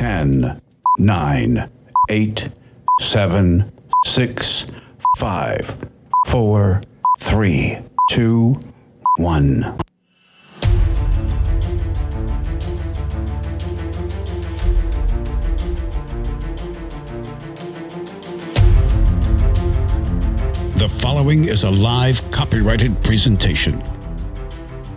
[0.00, 0.58] 10,
[0.96, 1.70] 9,
[2.08, 2.48] 8,
[3.00, 3.72] 7,
[4.06, 4.66] 6,
[5.18, 5.88] 5,
[6.24, 6.80] 4,
[7.20, 8.56] 3, 2,
[9.18, 9.60] 1.
[20.76, 23.84] The following is a live copyrighted presentation.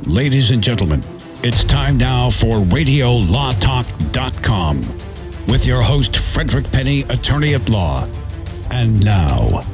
[0.04, 1.04] Ladies and gentlemen,
[1.44, 4.82] it's time now for RadioLawTalk.com
[5.50, 8.08] with your host, Frederick Penny, attorney at law.
[8.72, 9.66] And now,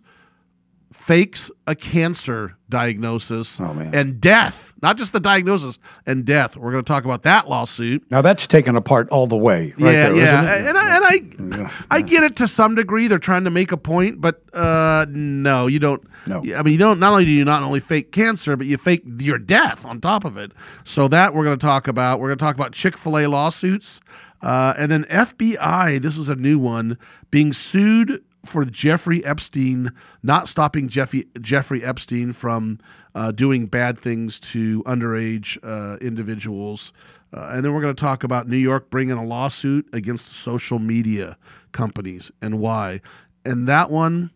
[0.92, 6.56] fakes a cancer diagnosis Oh, and death, not just the diagnosis and death.
[6.56, 8.04] We're going to talk about that lawsuit.
[8.10, 11.70] Now that's taken apart all the way, right yeah, there, yeah, and I, and I,
[11.90, 13.08] I get it to some degree.
[13.08, 16.02] They're trying to make a point, but uh, no, you don't.
[16.26, 16.38] No.
[16.38, 16.98] I mean, you don't.
[16.98, 20.24] Not only do you not only fake cancer, but you fake your death on top
[20.24, 20.52] of it.
[20.84, 22.20] So that we're going to talk about.
[22.20, 24.00] We're going to talk about Chick Fil A lawsuits,
[24.42, 26.02] uh, and then FBI.
[26.02, 26.98] This is a new one
[27.30, 29.92] being sued for Jeffrey Epstein
[30.22, 32.78] not stopping Jeffrey Jeffrey Epstein from
[33.14, 36.92] uh, doing bad things to underage uh, individuals.
[37.34, 40.78] Uh, and then we're going to talk about New York bringing a lawsuit against social
[40.78, 41.36] media
[41.72, 43.00] companies and why.
[43.44, 44.30] And that one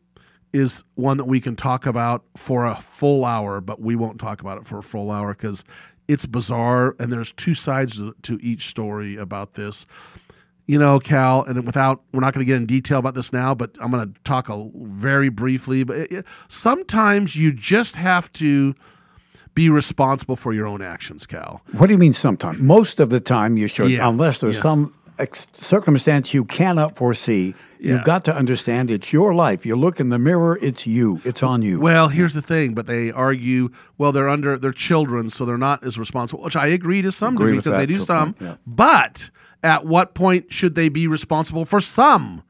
[0.52, 4.40] is one that we can talk about for a full hour, but we won't talk
[4.40, 5.62] about it for a full hour because
[6.08, 9.84] it's bizarre and there's two sides to- to each story about this.
[10.68, 13.54] You know, Cal, and without, we're not going to get in detail about this now,
[13.54, 15.84] but I'm going to talk a, very briefly.
[15.84, 18.74] But it, it- sometimes you just have to
[19.54, 21.62] be responsible for your own actions, Cal.
[21.72, 22.58] What do you mean sometimes?
[22.58, 24.62] Most of the time you should, Yeah, unless there's yeah.
[24.62, 27.54] some ex- circumstance you cannot foresee.
[27.78, 27.92] Yeah.
[27.94, 29.64] You've got to understand it's your life.
[29.64, 31.20] You look in the mirror, it's you.
[31.24, 31.78] It's on you.
[31.78, 35.84] Well, here's the thing, but they argue, well, they're under they're children, so they're not
[35.84, 38.34] as responsible, which I agree to some Agree degree because they do some.
[38.34, 38.58] point.
[38.66, 39.30] But
[39.62, 42.42] at what point should they be responsible for some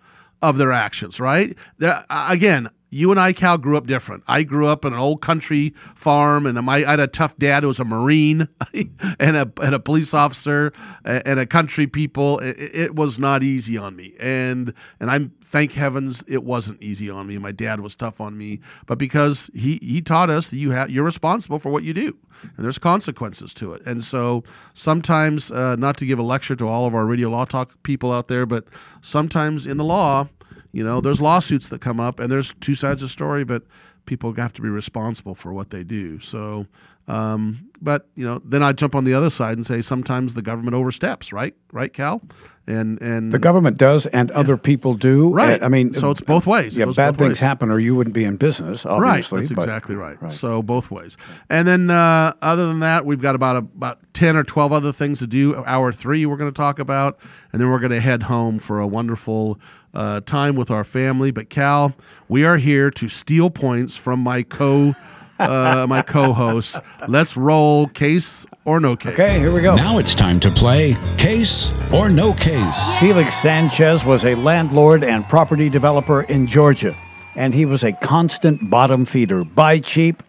[0.42, 1.20] of their actions?
[1.20, 1.56] Right?
[1.78, 4.22] There, again, you and I, Cal, grew up different.
[4.28, 7.68] I grew up in an old country farm, and I had a tough dad who
[7.68, 8.48] was a Marine
[9.18, 10.72] and a and a police officer
[11.04, 12.38] and a country people.
[12.38, 17.08] It, it was not easy on me, and and I'm thank heavens it wasn't easy
[17.08, 17.38] on me.
[17.38, 20.90] My dad was tough on me, but because he he taught us that you have
[20.90, 23.82] you're responsible for what you do, and there's consequences to it.
[23.86, 24.44] And so
[24.74, 28.12] sometimes, uh, not to give a lecture to all of our radio law talk people
[28.12, 28.64] out there, but
[29.02, 30.28] sometimes in the law,
[30.72, 33.62] you know, there's lawsuits that come up, and there's two sides of the story, but
[34.04, 36.20] people have to be responsible for what they do.
[36.20, 36.66] So,
[37.08, 40.42] um, but you know, then I jump on the other side and say sometimes the
[40.42, 41.54] government oversteps, right?
[41.72, 42.22] Right, Cal?
[42.68, 45.32] And and The government does, and other people do.
[45.32, 45.62] Right.
[45.62, 46.76] I mean, So it's both ways.
[46.76, 47.38] It Yeah, bad things ways.
[47.40, 48.84] happen, or you wouldn't be in business.
[48.84, 49.42] Obviously, right.
[49.48, 50.18] That's but- exactly right.
[50.32, 51.16] So both ways.
[51.48, 55.20] And then uh, other than that, we've got about about ten or twelve other things
[55.20, 55.62] to do.
[55.64, 57.20] Hour three, we're going to talk about,
[57.52, 59.60] and then we're going to head home for a wonderful
[59.94, 61.30] uh, time with our family.
[61.30, 61.94] But Cal,
[62.28, 64.94] we are here to steal points from my co.
[65.38, 66.76] uh, my co-host.
[67.08, 69.12] Let's roll case or no case.
[69.12, 69.74] Okay, here we go.
[69.74, 72.98] Now it's time to play Case or No Case.
[72.98, 76.96] Felix Sanchez was a landlord and property developer in Georgia,
[77.34, 80.22] and he was a constant bottom feeder buy cheap,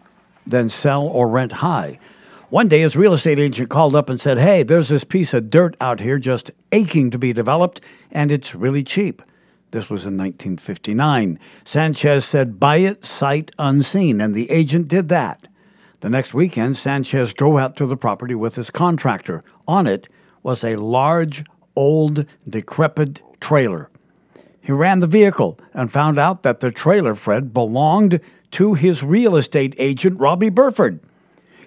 [0.46, 1.98] then sell or rent high.
[2.50, 5.50] One day, his real estate agent called up and said, Hey, there's this piece of
[5.50, 9.20] dirt out here just aching to be developed, and it's really cheap.
[9.70, 11.38] This was in 1959.
[11.64, 15.46] Sanchez said, Buy it sight unseen, and the agent did that.
[16.00, 19.42] The next weekend, Sanchez drove out to the property with his contractor.
[19.66, 20.08] On it
[20.42, 21.44] was a large,
[21.76, 23.90] old, decrepit trailer.
[24.60, 28.20] He ran the vehicle and found out that the trailer, Fred, belonged
[28.52, 31.00] to his real estate agent, Robbie Burford.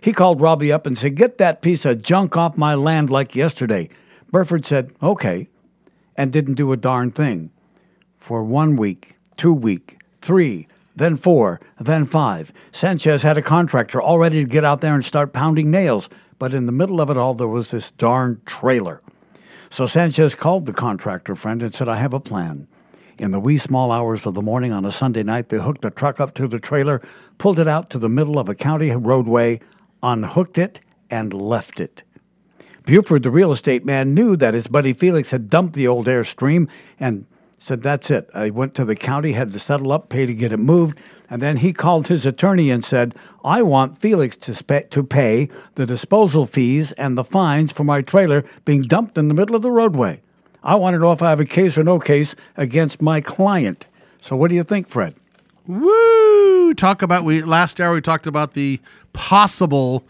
[0.01, 3.35] He called Robbie up and said, Get that piece of junk off my land like
[3.35, 3.89] yesterday.
[4.31, 5.49] Burford said, Okay,
[6.15, 7.51] and didn't do a darn thing.
[8.21, 12.53] For one week, two week, three, then four, then five.
[12.71, 16.07] Sanchez had a contractor all ready to get out there and start pounding nails,
[16.37, 19.01] but in the middle of it all, there was this darn trailer.
[19.71, 22.67] So Sanchez called the contractor friend and said, I have a plan.
[23.17, 25.89] In the wee small hours of the morning on a Sunday night, they hooked a
[25.89, 27.01] truck up to the trailer,
[27.39, 29.59] pulled it out to the middle of a county roadway,
[30.03, 30.79] unhooked it,
[31.09, 32.03] and left it.
[32.85, 36.69] Buford, the real estate man, knew that his buddy Felix had dumped the old Airstream
[36.99, 37.25] and
[37.61, 38.29] said, That's it.
[38.33, 40.97] I went to the county, had to settle up, pay to get it moved.
[41.29, 45.47] And then he called his attorney and said, I want Felix to, spe- to pay
[45.75, 49.61] the disposal fees and the fines for my trailer being dumped in the middle of
[49.61, 50.21] the roadway.
[50.63, 53.85] I want to know if I have a case or no case against my client.
[54.19, 55.15] So, what do you think, Fred?
[55.67, 56.73] Woo!
[56.73, 58.79] Talk about we last hour we talked about the
[59.13, 60.03] possible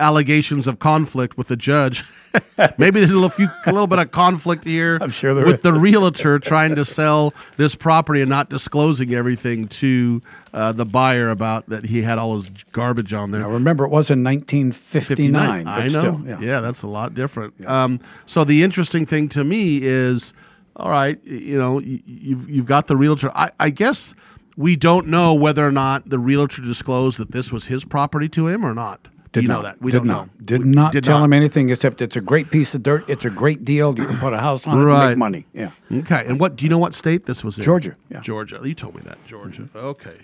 [0.00, 2.04] allegations of conflict with the judge.
[2.78, 4.98] Maybe there's a little, few, a little bit of conflict here.
[5.00, 5.60] I'm sure with is.
[5.60, 10.22] the realtor trying to sell this property and not disclosing everything to
[10.52, 13.42] uh, the buyer about that he had all his garbage on there.
[13.42, 15.64] Now, remember, it was in 1959.
[15.64, 15.88] but I know.
[15.88, 16.40] Still, yeah.
[16.40, 16.60] yeah.
[16.60, 17.66] that's a lot different.
[17.66, 20.32] Um, so the interesting thing to me is,
[20.76, 23.30] all right, you know, y- you've you've got the realtor.
[23.34, 24.14] I, I guess
[24.56, 28.48] we don't know whether or not the realtor disclosed that this was his property to
[28.48, 29.06] him or not.
[29.32, 29.82] Did you not, know that?
[29.82, 30.32] We did don't not, know.
[30.44, 31.24] Did We- not did tell not.
[31.26, 33.04] him anything except it's a great piece of dirt.
[33.08, 33.94] It's a great deal.
[33.98, 35.46] You can put a house on it and make money.
[35.52, 35.70] Yeah.
[35.92, 36.78] Okay, and what do you know?
[36.78, 37.64] What state this was in?
[37.64, 38.16] Georgia, yeah.
[38.18, 38.22] Mm-hmm.
[38.24, 38.60] Georgia.
[38.64, 39.68] You told me that Georgia.
[39.74, 40.16] Okay.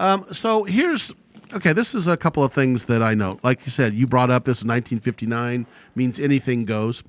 [0.00, 0.26] Um.
[0.32, 1.12] So here's
[1.52, 1.72] okay.
[1.72, 3.38] This is a couple of things that I know.
[3.42, 7.02] Like you said, you brought up this is 1959 means anything goes.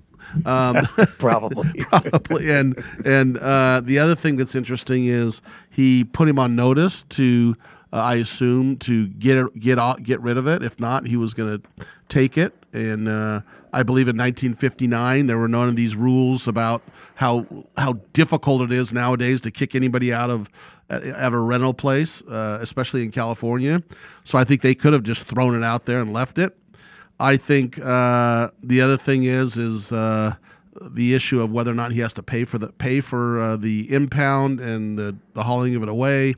[0.46, 0.86] Um,
[1.18, 1.72] Probably.
[1.90, 2.52] probably.
[2.52, 7.56] And and uh, the other thing that's interesting is he put him on notice to,
[7.92, 10.64] uh, I assume, to get get out, get rid of it.
[10.64, 12.54] If not, he was going to take it.
[12.72, 13.42] And uh,
[13.74, 16.84] I believe in 1959 there were none of these rules about
[17.16, 20.50] how how difficult it is nowadays to kick anybody out of
[20.90, 23.84] out a rental place, uh, especially in California.
[24.24, 26.56] So I think they could have just thrown it out there and left it.
[27.20, 30.36] I think uh, the other thing is is uh,
[30.82, 33.58] the issue of whether or not he has to pay for the pay for uh,
[33.58, 36.36] the impound and the, the hauling of it away.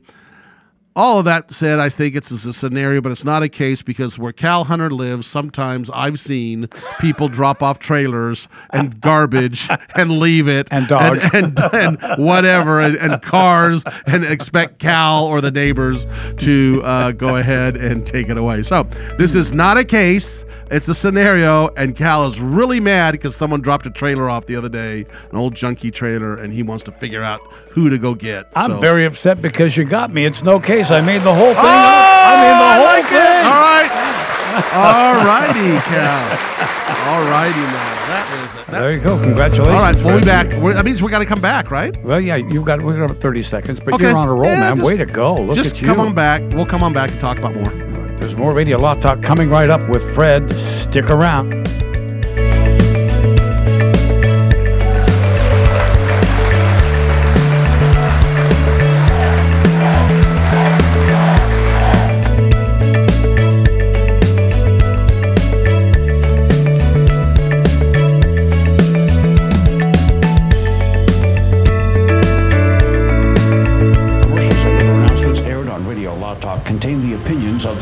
[0.94, 4.18] All of that said, I think it's a scenario, but it's not a case because
[4.18, 6.68] where Cal Hunter lives, sometimes I've seen
[7.00, 11.24] people drop off trailers and garbage and leave it, And dogs.
[11.32, 16.04] and, and, whatever, and, and cars, and expect Cal or the neighbors
[16.38, 18.62] to uh, go ahead and take it away.
[18.62, 18.82] So
[19.16, 20.44] this is not a case.
[20.72, 24.56] It's a scenario, and Cal is really mad because someone dropped a trailer off the
[24.56, 27.40] other day, an old junky trailer, and he wants to figure out
[27.72, 28.46] who to go get.
[28.56, 30.24] I'm So- very upset because you got me.
[30.24, 30.90] It's no case.
[30.90, 32.24] I made the whole thing Oh, up.
[32.24, 33.18] I made the whole like thing.
[33.18, 33.44] it.
[33.44, 33.90] All right.
[34.74, 36.38] All righty, Cal.
[37.12, 37.96] All righty, man.
[38.08, 38.66] That was it.
[38.70, 39.18] That- There you go.
[39.20, 39.68] Congratulations.
[39.76, 40.52] all right, we'll be back.
[40.54, 41.94] We're, that means we got to come back, right?
[42.02, 44.04] Well, yeah, You've got we got about 30 seconds, but Okay.
[44.08, 44.76] you're on a roll, Yeah, man.
[44.76, 45.34] just- Way to go.
[45.34, 45.88] Look Just at you.
[45.88, 46.42] come on back.
[46.52, 47.91] We'll come on back and talk about more.
[48.22, 50.48] There's more Radio Law Talk coming right up with Fred.
[50.52, 51.81] Stick around.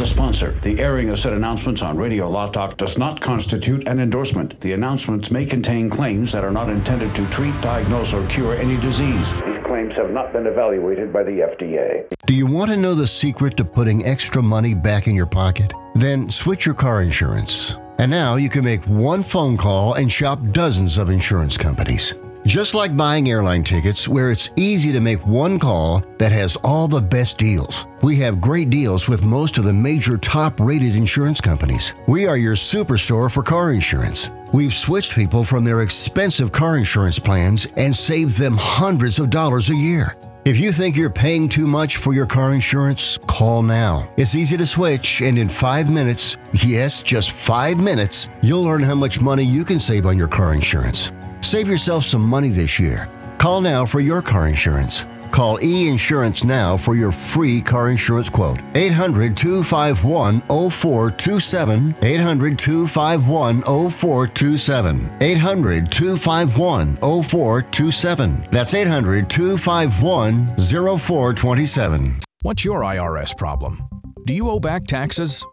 [0.00, 4.59] The airing of said announcements on Radio Law Talk does not constitute an endorsement.
[4.61, 8.78] The announcements may contain claims that are not intended to treat, diagnose, or cure any
[8.78, 9.42] disease.
[9.42, 12.07] These claims have not been evaluated by the FDA.
[12.25, 15.75] Do you want to know the secret to putting extra money back in your pocket?
[15.95, 17.76] Then switch your car insurance.
[17.99, 22.14] And now you can make one phone call and shop dozens of insurance companies.
[22.50, 26.88] Just like buying airline tickets, where it's easy to make one call that has all
[26.88, 27.87] the best deals.
[28.02, 31.95] We have great deals with most of the major top rated insurance companies.
[32.09, 34.33] We are your superstore for car insurance.
[34.52, 39.71] We've switched people from their expensive car insurance plans and saved them hundreds of dollars
[39.71, 40.16] a year.
[40.45, 44.12] If you think you're paying too much for your car insurance, call now.
[44.16, 48.97] It's easy to switch, and in five minutes, yes, just five minutes, you'll learn how
[48.97, 51.12] much money you can save on your car insurance.
[51.40, 53.11] Save yourself some money this year.
[53.38, 55.06] Call now for your car insurance.
[55.30, 58.61] Call E Insurance now for your free car insurance quote.
[58.75, 61.94] 800 251 0427.
[62.02, 65.16] 800 251 0427.
[65.20, 68.47] 800 251 0427.
[68.50, 72.20] That's 800 251 0427.
[72.42, 73.82] What's your IRS problem?
[74.26, 75.44] Do you owe back taxes?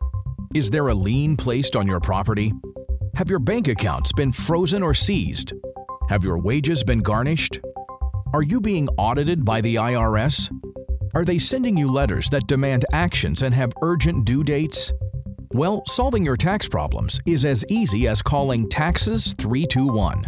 [0.55, 2.51] Is there a lien placed on your property?
[3.15, 5.53] Have your bank accounts been frozen or seized?
[6.09, 7.59] Have your wages been garnished?
[8.33, 10.49] Are you being audited by the IRS?
[11.13, 14.93] Are they sending you letters that demand actions and have urgent due dates?
[15.51, 20.23] Well, solving your tax problems is as easy as calling Taxes 321.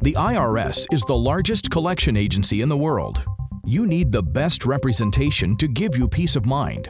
[0.00, 3.22] The IRS is the largest collection agency in the world.
[3.66, 6.88] You need the best representation to give you peace of mind.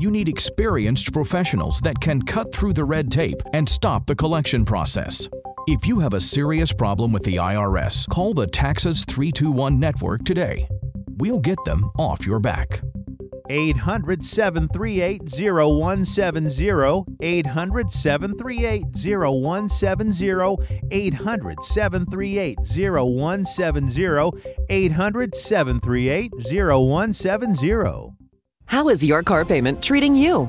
[0.00, 4.64] You need experienced professionals that can cut through the red tape and stop the collection
[4.64, 5.28] process.
[5.68, 10.68] If you have a serious problem with the IRS, call the Taxes 321 network today.
[11.16, 12.82] We'll get them off your back.
[13.50, 17.04] 800 738 0170.
[17.20, 20.56] 800 738 0170.
[20.92, 24.30] 800 738 0170.
[24.68, 28.12] 800 738 0170.
[28.66, 30.48] How is your car payment treating you?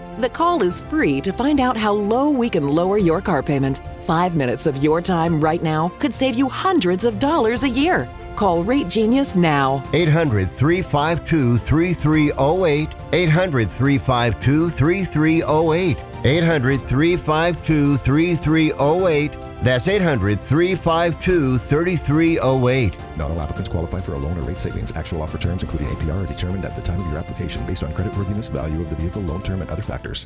[0.21, 3.81] The call is free to find out how low we can lower your car payment.
[4.05, 8.07] Five minutes of your time right now could save you hundreds of dollars a year.
[8.35, 9.83] Call Rate Genius now.
[9.93, 12.89] 800 352 3308.
[13.13, 16.03] 800 352 3308.
[16.23, 19.50] 800 352 3308.
[19.61, 22.97] That's 800 352 3308.
[23.15, 24.91] Not all applicants qualify for a loan or rate savings.
[24.93, 27.93] Actual offer terms, including APR, are determined at the time of your application based on
[27.93, 30.25] creditworthiness, value of the vehicle, loan term, and other factors.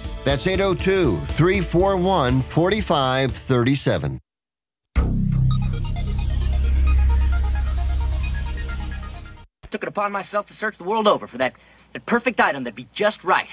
[0.23, 4.19] That's 802 341 4537.
[9.71, 11.53] took it upon myself to search the world over for that,
[11.93, 13.47] that perfect item that'd be just right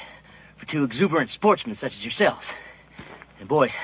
[0.57, 2.53] for two exuberant sportsmen such as yourselves.
[3.39, 3.75] And boys,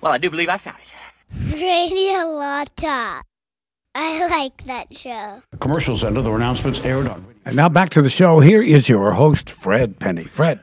[0.00, 1.54] well, I do believe I found it.
[1.54, 3.24] Radio Law Talk.
[3.94, 5.40] I like that show.
[5.52, 7.24] The commercials and other announcements aired on.
[7.44, 8.40] And now back to the show.
[8.40, 10.24] Here is your host, Fred Penny.
[10.24, 10.58] Fred.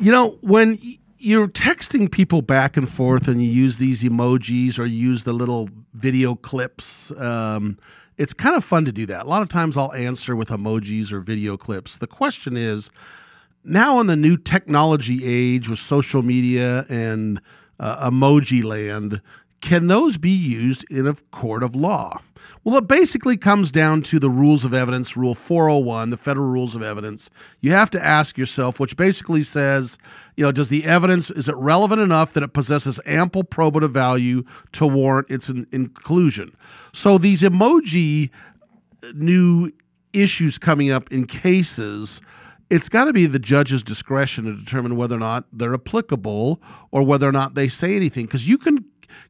[0.00, 0.78] You know, when
[1.18, 5.32] you're texting people back and forth and you use these emojis or you use the
[5.32, 7.78] little video clips, um,
[8.18, 9.26] it's kind of fun to do that.
[9.26, 11.96] A lot of times I'll answer with emojis or video clips.
[11.96, 12.90] The question is
[13.64, 17.40] now in the new technology age with social media and
[17.78, 19.20] uh, emoji land,
[19.62, 22.20] can those be used in a court of law?
[22.64, 26.74] Well, it basically comes down to the rules of evidence, Rule 401, the federal rules
[26.74, 27.30] of evidence.
[27.60, 29.98] You have to ask yourself, which basically says,
[30.36, 34.44] you know, does the evidence is it relevant enough that it possesses ample probative value
[34.72, 36.56] to warrant its inclusion?
[36.92, 38.30] So these emoji
[39.14, 39.72] new
[40.12, 42.20] issues coming up in cases
[42.70, 46.58] it's got to be the judge's discretion to determine whether or not they're applicable
[46.90, 48.82] or whether or not they say anything because you can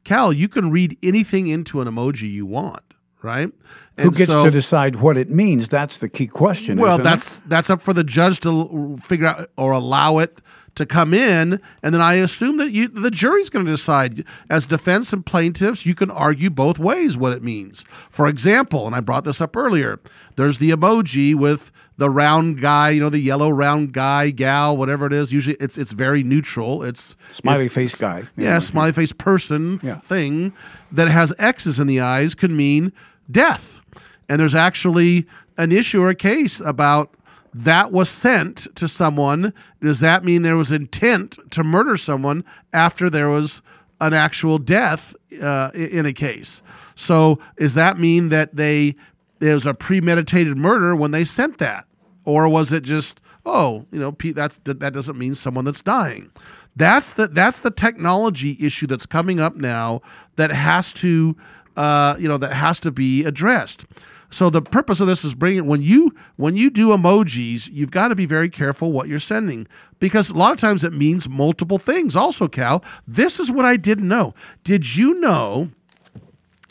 [0.03, 2.83] cal you can read anything into an emoji you want
[3.21, 3.51] right
[3.99, 5.69] Who gets so- to decide what it means?
[5.69, 6.77] That's the key question.
[6.77, 7.33] well, isn't that's it?
[7.47, 10.39] that's up for the judge to figure out or allow it
[10.75, 14.25] to come in, and then I assume that you the jury's going to decide.
[14.49, 17.85] As defense and plaintiffs, you can argue both ways what it means.
[18.09, 19.99] For example, and I brought this up earlier,
[20.35, 25.05] there's the emoji with the round guy, you know, the yellow round guy, gal, whatever
[25.05, 25.31] it is.
[25.31, 26.83] Usually, it's it's very neutral.
[26.83, 28.27] It's smiley it's- face guy.
[28.35, 29.99] yeah, smiley face person Yeah.
[29.99, 30.53] thing
[30.91, 32.91] that has X's in the eyes could mean
[33.29, 33.79] death.
[34.27, 37.13] And there's actually an issue or a case about
[37.53, 39.53] that was sent to someone.
[39.81, 43.61] Does that mean there was intent to murder someone after there was
[44.01, 46.61] an actual death uh, in a case?
[46.95, 48.95] So does that mean that they
[49.43, 51.85] there was a premeditated murder when they sent that,
[52.23, 56.31] or was it just oh you know that's that that doesn't mean someone that's dying?
[56.75, 60.01] That's the that's the technology issue that's coming up now
[60.37, 61.35] that has to
[61.77, 63.85] uh, you know that has to be addressed.
[64.29, 68.07] So the purpose of this is bringing when you when you do emojis, you've got
[68.07, 69.67] to be very careful what you're sending
[69.99, 72.15] because a lot of times it means multiple things.
[72.15, 74.33] Also, Cal, this is what I didn't know.
[74.63, 75.69] Did you know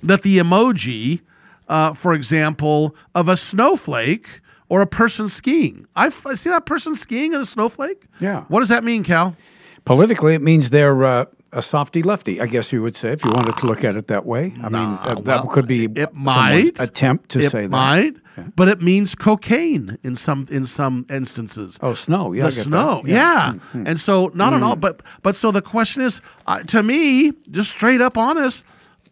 [0.02, 1.21] that the emoji,
[1.69, 4.26] uh, for example, of a snowflake
[4.69, 5.87] or a person skiing?
[5.97, 8.07] I've I see that person skiing in a snowflake.
[8.21, 8.45] Yeah.
[8.49, 9.37] What does that mean, Cal?
[9.85, 13.33] Politically, it means they're uh, a softy lefty, I guess you would say, if you
[13.33, 14.54] wanted to look at it that way.
[14.62, 17.69] I mean, uh, that well, could be it someone's might attempt to it say that.
[17.71, 18.14] might,
[18.54, 21.78] but it means cocaine in some in some instances.
[21.83, 22.33] Oh, snow.
[22.33, 22.68] Yeah, I the get that.
[22.68, 23.03] snow.
[23.05, 23.14] Yeah.
[23.14, 23.88] Yeah, Mhm.
[23.88, 24.77] and so not at all.
[24.77, 28.62] But but so the question is, uh, to me, just straight up honest,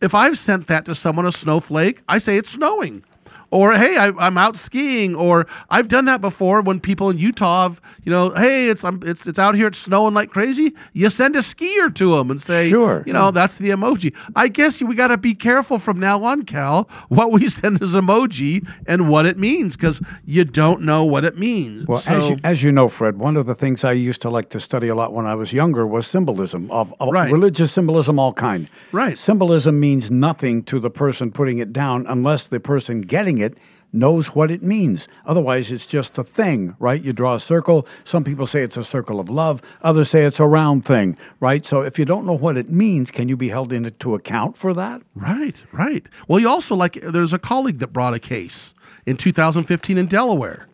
[0.00, 3.04] if I've sent that to someone a snowflake, I say it's snowing.
[3.50, 5.14] Or hey, I, I'm out skiing.
[5.14, 9.02] Or I've done that before when people in Utah, have, you know, hey, it's um,
[9.04, 10.72] it's it's out here, it's snowing like crazy.
[10.92, 13.02] You send a skier to them and say, Sure.
[13.06, 14.14] you know, that's the emoji.
[14.36, 17.92] I guess we got to be careful from now on, Cal, what we send as
[17.94, 21.86] emoji and what it means because you don't know what it means.
[21.88, 24.48] Well, as, you, as you know, Fred, one of the things I used to like
[24.50, 27.32] to study a lot when I was younger was symbolism of, of Right.
[27.32, 28.68] religious symbolism, all kind.
[28.92, 29.18] Right.
[29.18, 33.56] Symbolism means nothing to the person putting it down unless the person getting it
[33.92, 35.08] knows what it means.
[35.26, 37.02] Otherwise, it's just a thing, right?
[37.02, 37.86] You draw a circle.
[38.04, 39.60] Some people say it's a circle of love.
[39.82, 41.64] Others say it's a round thing, right?
[41.64, 44.74] So if you don't know what it means, can you be held into account for
[44.74, 45.02] that?
[45.14, 46.06] Right, right.
[46.28, 48.74] Well, you also like there's a colleague that brought a case
[49.06, 50.66] in 2015 in Delaware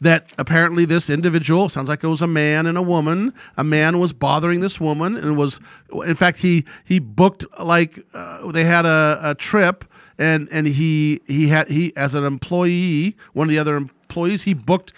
[0.00, 3.32] that apparently this individual sounds like it was a man and a woman.
[3.56, 5.60] A man was bothering this woman and was,
[6.04, 9.84] in fact, he he booked like uh, they had a, a trip
[10.18, 14.54] and and he he had he as an employee, one of the other employees, he
[14.54, 14.92] booked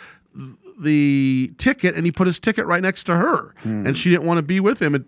[0.78, 3.86] the ticket and he put his ticket right next to her, hmm.
[3.86, 4.94] and she didn't want to be with him.
[4.94, 5.04] And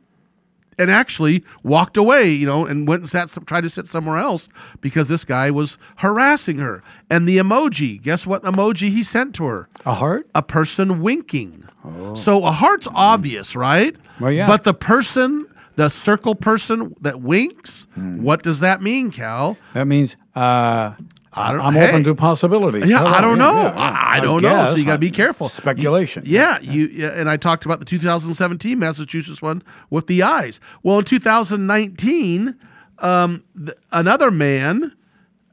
[0.79, 4.19] and actually walked away, you know, and went and sat, some, tried to sit somewhere
[4.19, 4.49] else
[4.81, 6.83] because this guy was harassing her.
[7.09, 9.69] And the emoji, guess what emoji he sent to her?
[9.85, 10.29] A heart?
[10.35, 11.65] A person winking.
[11.85, 12.15] Oh.
[12.15, 13.97] So a heart's obvious, right?
[14.21, 14.47] Well, yeah.
[14.47, 19.57] But the person, the circle person that winks, what does that mean, Cal?
[19.75, 20.95] That means uh,
[21.33, 21.89] I don't- I'm hey.
[21.89, 22.89] open to possibilities.
[22.89, 23.53] Yeah, I don't yeah, know.
[23.63, 23.79] yeah, yeah.
[23.79, 24.71] I, I don't know.
[24.71, 25.51] So you got to be careful.
[25.51, 26.23] Speculation.
[26.27, 30.59] Yeah, you yeah, and I talked about the 2017 Massachusetts one with the eyes.
[30.83, 32.55] Well, in 2019,
[33.01, 34.93] um, th- another man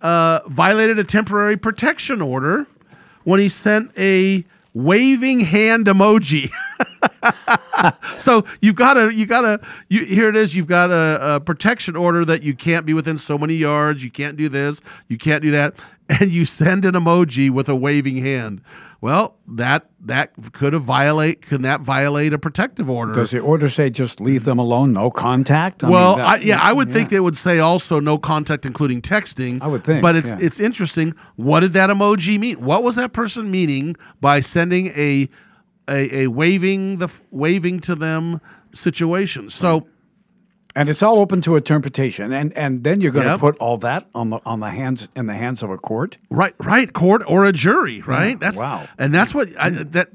[0.02, 2.66] uh, violated a temporary protection order
[3.26, 6.50] when he sent a waving hand emoji.
[8.18, 9.60] so you've got to you got to
[9.90, 13.18] you here it is you've got a, a protection order that you can't be within
[13.18, 15.74] so many yards you can't do this you can't do that
[16.10, 18.62] and you send an emoji with a waving hand
[19.02, 23.70] well that that could have violate can that violate a protective order Does the order
[23.70, 25.84] say just leave them alone, no contact?
[25.84, 28.66] I mean, well, that- I, yeah, I would think it would say also no contact,
[28.66, 29.62] including texting.
[29.62, 30.38] I would think, but it's yeah.
[30.42, 31.16] it's interesting.
[31.36, 32.62] What did that emoji mean?
[32.64, 35.30] What was that person meaning by sending a
[35.88, 38.42] a, a waving the waving to them
[38.74, 39.50] situation?
[39.50, 39.88] So
[40.76, 43.40] and it's all open to interpretation, and and then you're going to Yep.
[43.40, 46.18] put all that on the on the hands in the hands of a court.
[46.30, 48.40] right, right, court or a jury, right?
[48.40, 48.88] That's wow.
[48.98, 50.10] and that's what I, that.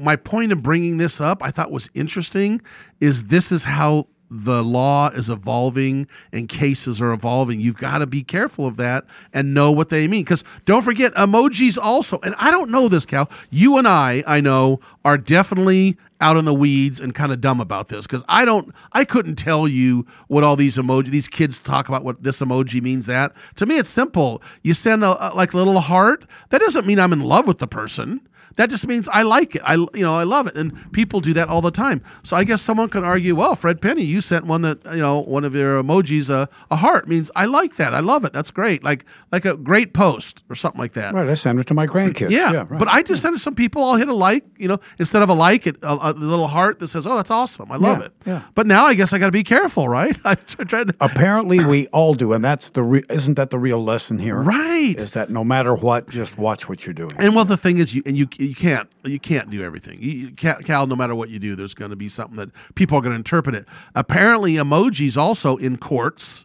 [0.00, 2.60] My point of bringing this up, I thought was interesting,
[2.98, 7.60] is this is how the law is evolving and cases are evolving.
[7.60, 10.24] You've got to be careful of that and know what they mean.
[10.24, 13.30] Because don't forget, emojis also, and I don't know this, Cal.
[13.50, 17.60] You and I, I know, are definitely out in the weeds and kind of dumb
[17.60, 21.58] about this because I don't, I couldn't tell you what all these emoji, these kids
[21.58, 23.06] talk about what this emoji means.
[23.06, 24.40] That to me, it's simple.
[24.62, 26.24] You send a, a like a little heart.
[26.50, 28.20] That doesn't mean I'm in love with the person.
[28.56, 29.62] That just means I like it.
[29.64, 32.02] I you know I love it, and people do that all the time.
[32.22, 35.20] So I guess someone could argue, well, Fred Penny, you sent one that you know
[35.20, 37.94] one of your emojis a, a heart means I like that.
[37.94, 38.32] I love it.
[38.32, 38.82] That's great.
[38.84, 41.14] Like like a great post or something like that.
[41.14, 41.28] Right.
[41.28, 42.30] I send it to my grandkids.
[42.30, 42.78] Yeah, yeah right.
[42.78, 43.82] but I just send it to some people.
[43.84, 46.78] I'll hit a like, you know, instead of a like, it a, a little heart
[46.80, 47.70] that says, "Oh, that's awesome.
[47.72, 48.42] I love Yeah, it." yeah.
[48.54, 50.16] But now I guess I got to be careful, right?
[50.24, 50.94] I tried to.
[51.00, 54.36] Apparently, we all do, and that's the re- isn't that the real lesson here?
[54.36, 54.96] Right.
[54.98, 57.12] Is that no matter what, just watch what you're doing.
[57.18, 60.02] And well, the thing is, you and you you can't you can't do everything.
[60.02, 62.98] You, can't, Cal, no matter what you do, there's going to be something that people
[62.98, 63.66] are going to interpret it.
[63.94, 66.44] Apparently, emojis also in courts,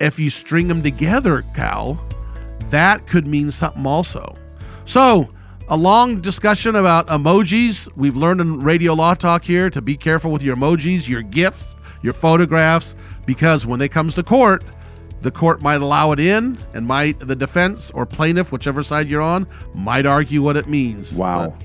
[0.00, 2.04] if you string them together, Cal,
[2.70, 4.34] that could mean something also.
[4.84, 5.30] So.
[5.68, 7.88] A long discussion about emojis.
[7.96, 11.74] We've learned in Radio Law Talk here to be careful with your emojis, your gifts,
[12.02, 12.94] your photographs,
[13.26, 14.62] because when it comes to court,
[15.22, 19.22] the court might allow it in, and might the defense or plaintiff, whichever side you're
[19.22, 21.12] on, might argue what it means.
[21.12, 21.56] Wow.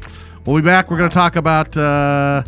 [0.43, 0.89] But we'll be back.
[0.89, 2.43] We're going to talk about uh,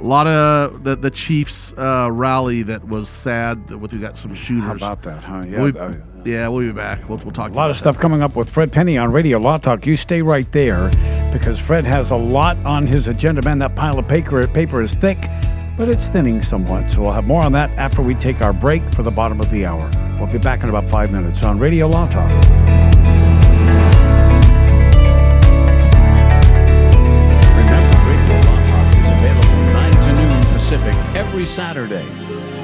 [0.00, 3.70] a lot of the the Chiefs uh, rally that was sad.
[3.70, 4.64] With we got some shooters.
[4.80, 5.44] How about that, huh?
[5.46, 5.60] Yeah.
[5.62, 5.92] We'll be- uh,
[6.24, 7.08] yeah, we'll be back.
[7.08, 7.52] We'll, we'll talk.
[7.52, 9.86] a lot of stuff coming up with Fred Penny on Radio Law Talk.
[9.86, 10.90] You stay right there
[11.32, 13.40] because Fred has a lot on his agenda.
[13.42, 15.18] Man, that pile of paper paper is thick,
[15.78, 16.90] but it's thinning somewhat.
[16.90, 19.48] So we'll have more on that after we take our break for the bottom of
[19.50, 19.88] the hour.
[20.18, 22.28] We'll be back in about five minutes on Radio Law Talk.
[27.54, 28.58] Remember, Radio Law
[28.98, 32.04] is available 9 to noon Pacific every Saturday,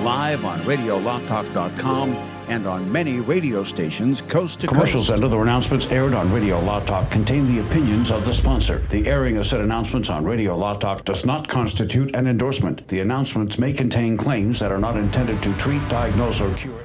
[0.03, 5.17] live on RadioLawTalk.com and on many radio stations coast to Commercials coast.
[5.17, 8.79] and other announcements aired on Radio Law Talk contain the opinions of the sponsor.
[8.91, 12.87] The airing of said announcements on Radio Law Talk does not constitute an endorsement.
[12.89, 16.81] The announcements may contain claims that are not intended to treat, diagnose, or cure.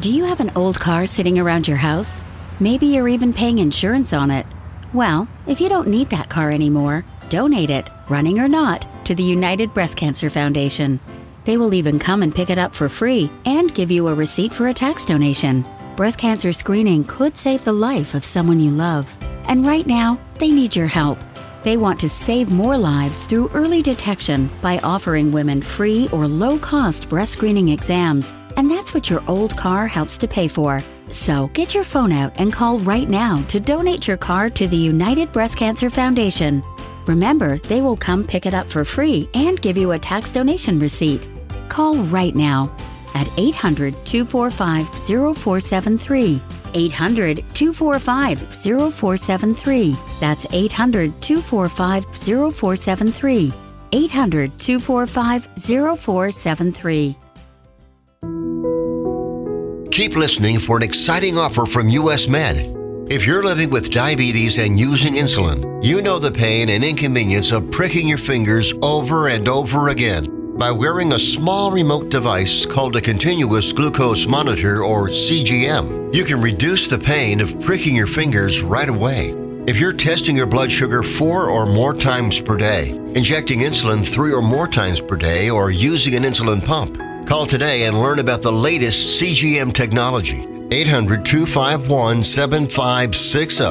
[0.00, 2.22] Do you have an old car sitting around your house?
[2.60, 4.46] Maybe you're even paying insurance on it.
[4.92, 9.22] Well, if you don't need that car anymore, donate it, running or not, to the
[9.22, 11.00] United Breast Cancer Foundation.
[11.48, 14.52] They will even come and pick it up for free and give you a receipt
[14.52, 15.64] for a tax donation.
[15.96, 19.10] Breast cancer screening could save the life of someone you love.
[19.46, 21.18] And right now, they need your help.
[21.62, 26.58] They want to save more lives through early detection by offering women free or low
[26.58, 28.34] cost breast screening exams.
[28.58, 30.84] And that's what your old car helps to pay for.
[31.10, 34.76] So get your phone out and call right now to donate your car to the
[34.76, 36.62] United Breast Cancer Foundation.
[37.06, 40.78] Remember, they will come pick it up for free and give you a tax donation
[40.78, 41.26] receipt.
[41.68, 42.70] Call right now
[43.14, 46.40] at 800 245 0473.
[46.74, 49.96] 800 245 0473.
[50.20, 53.52] That's 800 245 0473.
[53.92, 57.16] 800 245 0473.
[59.90, 62.76] Keep listening for an exciting offer from US Med.
[63.10, 67.70] If you're living with diabetes and using insulin, you know the pain and inconvenience of
[67.70, 70.37] pricking your fingers over and over again.
[70.58, 76.40] By wearing a small remote device called a continuous glucose monitor or CGM, you can
[76.40, 79.36] reduce the pain of pricking your fingers right away.
[79.68, 84.32] If you're testing your blood sugar four or more times per day, injecting insulin three
[84.32, 88.42] or more times per day, or using an insulin pump, call today and learn about
[88.42, 90.44] the latest CGM technology.
[90.72, 93.64] 800 251 7560.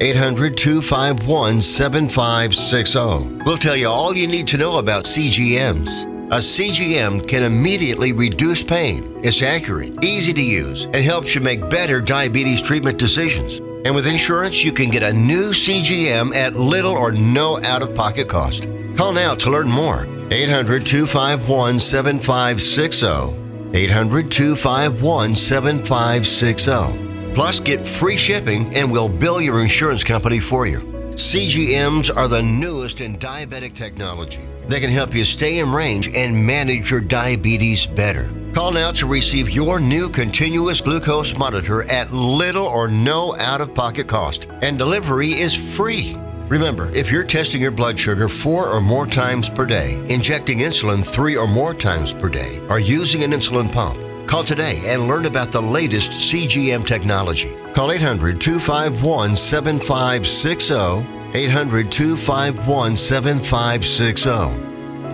[0.00, 3.42] 800 251 7560.
[3.44, 6.09] We'll tell you all you need to know about CGMs.
[6.32, 9.18] A CGM can immediately reduce pain.
[9.24, 13.58] It's accurate, easy to use, and helps you make better diabetes treatment decisions.
[13.84, 17.96] And with insurance, you can get a new CGM at little or no out of
[17.96, 18.68] pocket cost.
[18.96, 20.06] Call now to learn more.
[20.30, 23.76] 800 251 7560.
[23.76, 27.34] 800 251 7560.
[27.34, 30.78] Plus, get free shipping and we'll bill your insurance company for you.
[31.14, 34.46] CGMs are the newest in diabetic technology.
[34.70, 38.30] They can help you stay in range and manage your diabetes better.
[38.54, 43.74] Call now to receive your new continuous glucose monitor at little or no out of
[43.74, 46.14] pocket cost, and delivery is free.
[46.46, 51.04] Remember, if you're testing your blood sugar four or more times per day, injecting insulin
[51.04, 55.26] three or more times per day, or using an insulin pump, call today and learn
[55.26, 57.56] about the latest CGM technology.
[57.74, 61.19] Call 800 251 7560.
[61.32, 64.30] 800 251 7560.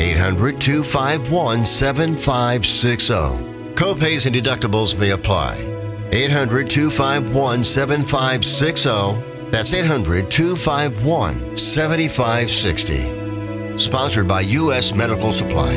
[0.01, 3.13] 800 251 7560.
[3.75, 5.57] Copays and deductibles may apply.
[6.13, 9.51] 800 251 7560.
[9.51, 13.79] That's 800 251 7560.
[13.79, 14.95] Sponsored by U.S.
[14.95, 15.77] Medical Supply.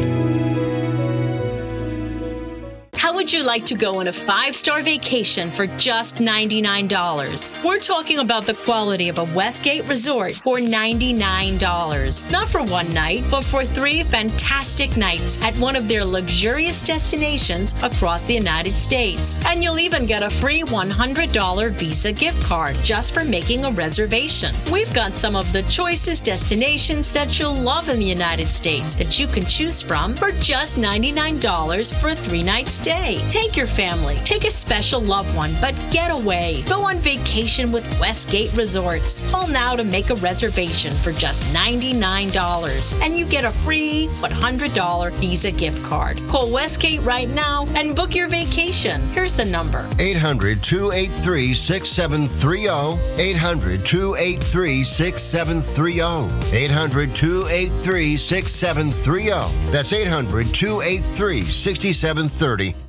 [3.30, 7.64] Would you like to go on a five star vacation for just $99?
[7.64, 12.32] We're talking about the quality of a Westgate resort for $99.
[12.32, 17.76] Not for one night, but for three fantastic nights at one of their luxurious destinations
[17.84, 19.40] across the United States.
[19.46, 24.56] And you'll even get a free $100 Visa gift card just for making a reservation.
[24.72, 29.20] We've got some of the choicest destinations that you'll love in the United States that
[29.20, 33.19] you can choose from for just $99 for a three night stay.
[33.30, 36.64] Take your family, take a special loved one, but get away.
[36.68, 39.30] Go on vacation with Westgate Resorts.
[39.32, 45.12] Call now to make a reservation for just $99 and you get a free $100
[45.14, 46.20] Visa gift card.
[46.28, 49.02] Call Westgate right now and book your vacation.
[49.14, 53.00] Here's the number 800 283 6730.
[53.22, 56.56] 800 283 6730.
[56.56, 59.72] 800 283 6730.
[59.72, 62.89] That's 800 283 6730.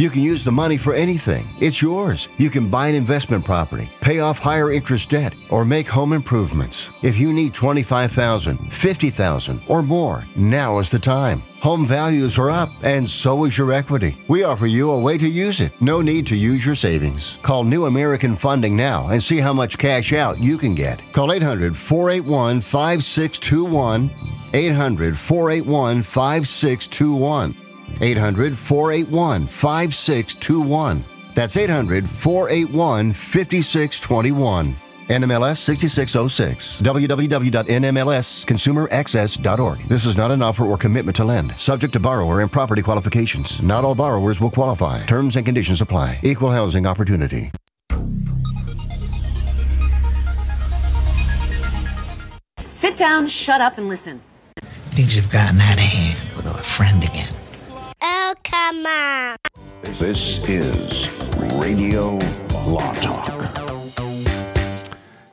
[0.00, 1.46] You can use the money for anything.
[1.60, 2.30] It's yours.
[2.38, 6.88] You can buy an investment property, pay off higher interest debt, or make home improvements.
[7.02, 11.42] If you need 25,000, 50,000 or more, now is the time.
[11.60, 14.16] Home values are up and so is your equity.
[14.26, 15.78] We offer you a way to use it.
[15.82, 17.36] No need to use your savings.
[17.42, 21.02] Call New American Funding now and see how much cash out you can get.
[21.12, 24.10] Call 800 481 5621.
[24.54, 27.69] 800 481 5621.
[28.00, 31.04] 800 481 5621.
[31.34, 34.76] That's 800 481 5621.
[35.10, 36.80] NMLS 6606.
[36.80, 39.78] www.nmlsconsumeraccess.org.
[39.88, 41.58] This is not an offer or commitment to lend.
[41.58, 43.60] Subject to borrower and property qualifications.
[43.60, 45.04] Not all borrowers will qualify.
[45.06, 46.20] Terms and conditions apply.
[46.22, 47.50] Equal housing opportunity.
[52.68, 54.22] Sit down, shut up, and listen.
[54.90, 57.34] Things have gotten out of hand with a friend again.
[58.70, 59.36] Come on.
[59.82, 61.10] This is
[61.54, 62.18] Radio
[62.68, 63.58] Law Talk.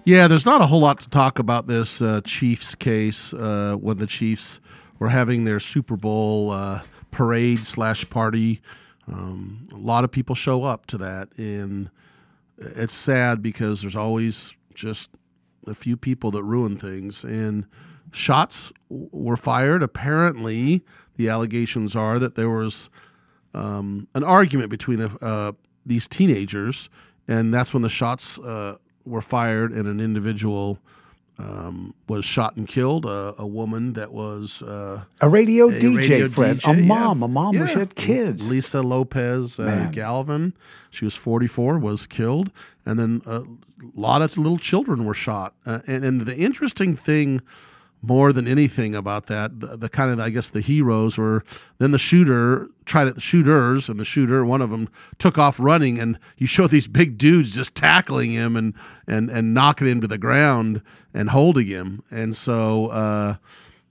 [0.06, 4.00] Yeah, there's not a whole lot to talk about this uh, Chiefs case uh, when
[4.00, 4.60] the Chiefs
[4.98, 8.60] were having their Super Bowl uh, parade slash party.
[9.08, 11.92] Um, a lot of people show up to that, and
[12.58, 15.12] it's sad because there's always just
[15.68, 17.24] a few people that ruin things.
[17.24, 17.68] And
[18.12, 19.84] shots were fired.
[19.84, 20.84] Apparently,
[21.18, 22.90] the allegations are that there was
[23.58, 25.52] um, an argument between uh,
[25.86, 26.90] these teenagers,
[27.28, 30.80] and that's when the shots uh, were fired, and an individual
[31.40, 33.06] um, was shot and killed.
[33.06, 36.60] Uh, a woman that was uh, A radio a DJ, radio Fred.
[36.60, 36.86] DJ, a yeah.
[36.86, 37.24] mom.
[37.24, 38.44] A mom who had kids.
[38.48, 40.54] Lisa Lopez uh, Galvan.
[40.90, 42.52] She was 44, was killed,
[42.86, 43.44] and then a
[43.96, 45.54] lot of little children were shot.
[45.66, 47.42] Uh, and, and the interesting thing,
[48.02, 51.44] more than anything about that, the, the kind of I guess the heroes were
[51.80, 53.22] then the shooter tried it.
[53.22, 57.18] Shooters and the shooter, one of them took off running, and you show these big
[57.18, 58.74] dudes just tackling him and
[59.08, 60.82] and and knocking him to the ground
[61.14, 62.88] and holding him, and so.
[62.88, 63.36] Uh,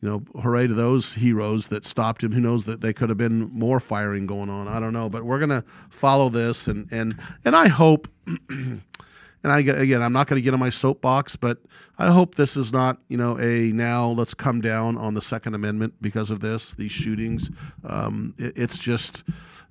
[0.02, 2.32] you know, hooray to those heroes that stopped him.
[2.32, 4.68] Who knows that they could have been more firing going on.
[4.68, 8.06] I don't know, but we're gonna follow this, and and and I hope.
[9.46, 11.58] And I again, I'm not going to get on my soapbox, but
[11.98, 15.54] I hope this is not, you know, a now let's come down on the Second
[15.54, 17.48] Amendment because of this, these shootings.
[17.84, 19.22] Um, it, it's just,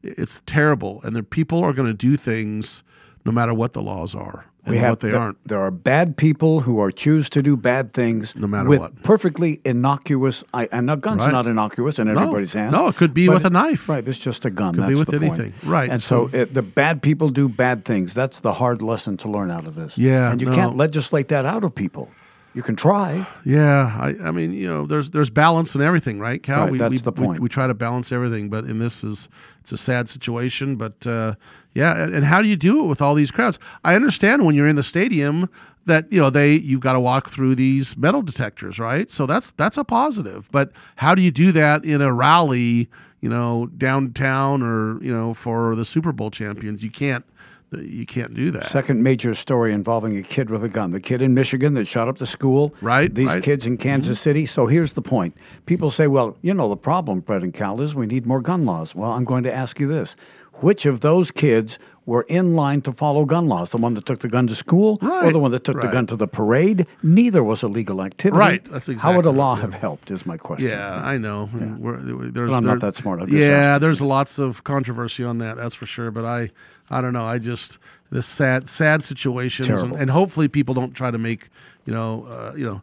[0.02, 2.84] it's terrible, and the people are going to do things
[3.26, 5.48] no matter what the laws are and We have what they aren't.
[5.48, 9.04] There are bad people who are choose to do bad things, no matter with what.
[9.04, 10.44] Perfectly innocuous.
[10.54, 11.32] I, and a gun's Right.
[11.32, 12.14] not innocuous in No.
[12.14, 12.72] everybody's hands.
[12.72, 13.88] No, it could be with a knife.
[13.90, 14.74] Right, it's just a gun.
[14.76, 15.54] Could be That's with the point.
[15.64, 18.14] Right, And so, so- it, the bad people do bad things.
[18.14, 19.98] That's the hard lesson to learn out of this.
[19.98, 20.56] Yeah, and you no.
[20.56, 22.10] can't legislate that out of people.
[22.56, 23.28] You can try.
[23.44, 26.62] Yeah, I, I mean, you know, there's there's balance in everything, right, Cal?
[26.64, 27.42] Right, we, that's we, the we- point.
[27.42, 29.28] We, try to balance everything, but in this is
[29.62, 30.78] it's a sad situation.
[30.78, 31.36] But uh,
[31.76, 33.60] yeah, and, how do you do it with all these crowds?
[33.84, 35.50] I understand when you're in the stadium
[35.86, 39.12] that you know they you've got to walk through these metal detectors, right?
[39.12, 40.50] So that's that's a positive.
[40.52, 42.90] But how do you do that in a rally?
[43.22, 47.26] You know, downtown or you know for the Super Bowl champions, you can't.
[47.72, 48.68] you can't do that.
[48.68, 50.92] Second major story involving a kid with a gun.
[50.92, 52.74] The kid in Michigan that shot up the school.
[52.80, 53.14] Right.
[53.14, 53.44] These right.
[53.44, 54.24] kids in Kansas Mhm.
[54.24, 54.46] City.
[54.46, 55.36] So here's the point.
[55.66, 58.66] People say, well, you know, the problem, Brett and Cal, is we need more gun
[58.66, 58.96] laws.
[58.96, 60.16] Well, I'm going to ask you this.
[60.62, 63.72] Which of those kids were in line to follow gun laws?
[63.72, 66.06] The one that took the gun to school or the one that took the gun
[66.08, 66.88] to the parade?
[67.04, 68.38] Neither was illegal activity.
[68.38, 70.70] Right, that's exactly How would a law right, have helped, is my question.
[70.70, 71.50] Yeah, I know.
[71.52, 73.22] But I'm not that smart.
[73.22, 75.58] I'm yeah, there's lots of controversy on that.
[75.58, 76.12] That's for sure.
[76.12, 76.52] But I,
[76.90, 77.26] I don't know.
[77.26, 77.78] I just
[78.12, 81.50] this sad, sad situations, and, and hopefully people don't try to make,
[81.86, 82.82] you know, uh, you know.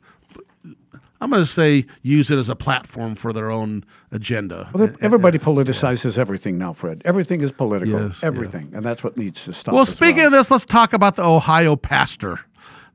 [1.22, 4.68] I'm going to say use it as a platform for their own agenda.
[4.74, 7.00] Well, they- eh, eh, everybody eh, politicizes everything now, Fred.
[7.04, 8.08] Everything is political.
[8.08, 8.72] Yes, everything.
[8.74, 9.72] And that's what needs to stop.
[9.74, 12.40] Well, speaking of this, let's talk about the Ohio pastor.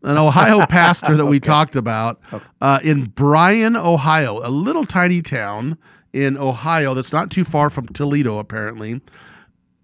[0.03, 2.19] An Ohio pastor that we talked about
[2.61, 5.77] uh, in Bryan, Ohio, a little tiny town
[6.13, 8.99] in Ohio that's not too far from Toledo, apparently,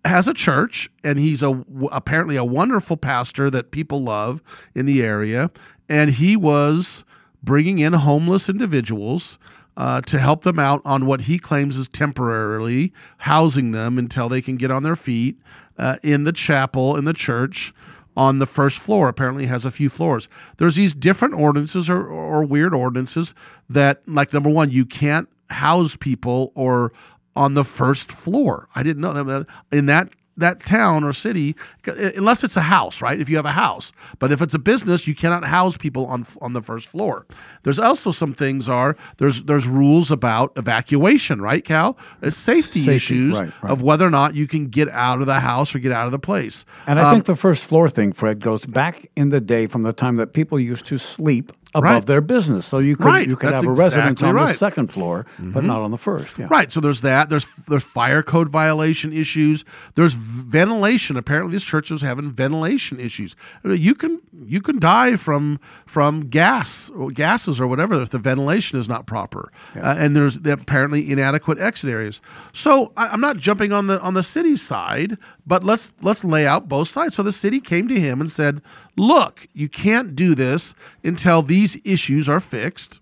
[0.06, 4.41] has a church, and he's a w- apparently a wonderful pastor that people love
[4.75, 5.49] in the area,
[5.88, 7.03] and he was
[7.43, 9.38] bringing in homeless individuals
[9.75, 14.41] uh, to help them out on what he claims is temporarily housing them until they
[14.41, 15.39] can get on their feet
[15.77, 17.73] uh, in the chapel in the church
[18.15, 19.10] on the first floor.
[19.10, 20.29] Apparently, has a few floors.
[20.58, 23.34] There's these different ordinances or, or weird ordinances
[23.69, 26.93] that, like number one, you can't house people or
[27.36, 28.69] on the first floor.
[28.75, 33.19] I didn't know that in that that town or city unless it's a house, right?
[33.19, 33.91] If you have a house.
[34.19, 37.26] But if it's a business, you cannot house people on on the first floor.
[37.63, 41.98] There's also some things are there's there's rules about evacuation, right, Cal?
[42.22, 43.72] It's safety, Safety, issues right, right.
[43.72, 46.12] of whether or not you can get out of the house or get out of
[46.12, 46.65] the place.
[46.88, 49.84] And I Um, think the first floor thing, Fred, goes back in the day from
[49.84, 52.05] the time that people used to sleep above Right.
[52.05, 52.65] their business.
[52.67, 55.25] So you could Right, you could that's have a residence exactly on the second floor,
[55.39, 55.67] but Mhm.
[55.67, 56.38] not on the first.
[56.38, 56.47] Yeah.
[56.49, 56.71] Right.
[56.71, 57.29] So there's that.
[57.29, 59.65] There's there's fire code violation issues.
[59.95, 61.17] There's ventilation.
[61.17, 63.36] Apparently, this church is having ventilation issues.
[63.63, 68.09] I mean, You can you can die from from gas or gases or whatever if
[68.09, 69.51] the ventilation is not proper.
[69.75, 72.19] Uh, and there's the apparently inadequate exit areas.
[72.51, 76.45] So I, I'm not jumping on the on the city side, but let's let's lay
[76.45, 77.15] out both sides.
[77.15, 78.62] So the city came to him and said,
[78.95, 82.99] "Look, you can't do this until these issues are fixed."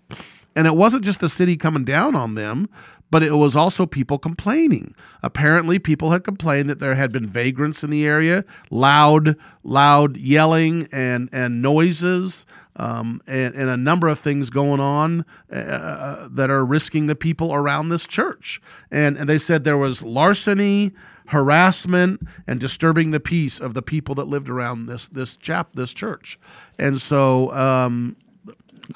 [0.54, 2.68] And it wasn't just the city coming down on them,
[3.10, 4.94] but it was also people complaining.
[5.22, 10.88] Apparently, people had complained that there had been vagrants in the area, loud, loud yelling
[10.90, 12.44] and and noises,
[12.76, 17.54] um, and, and a number of things going on uh, that are risking the people
[17.54, 18.60] around this church.
[18.90, 20.92] And and they said there was larceny,
[21.26, 25.92] harassment, and disturbing the peace of the people that lived around this this chap this
[25.92, 26.38] church.
[26.78, 27.52] And so.
[27.52, 28.16] Um,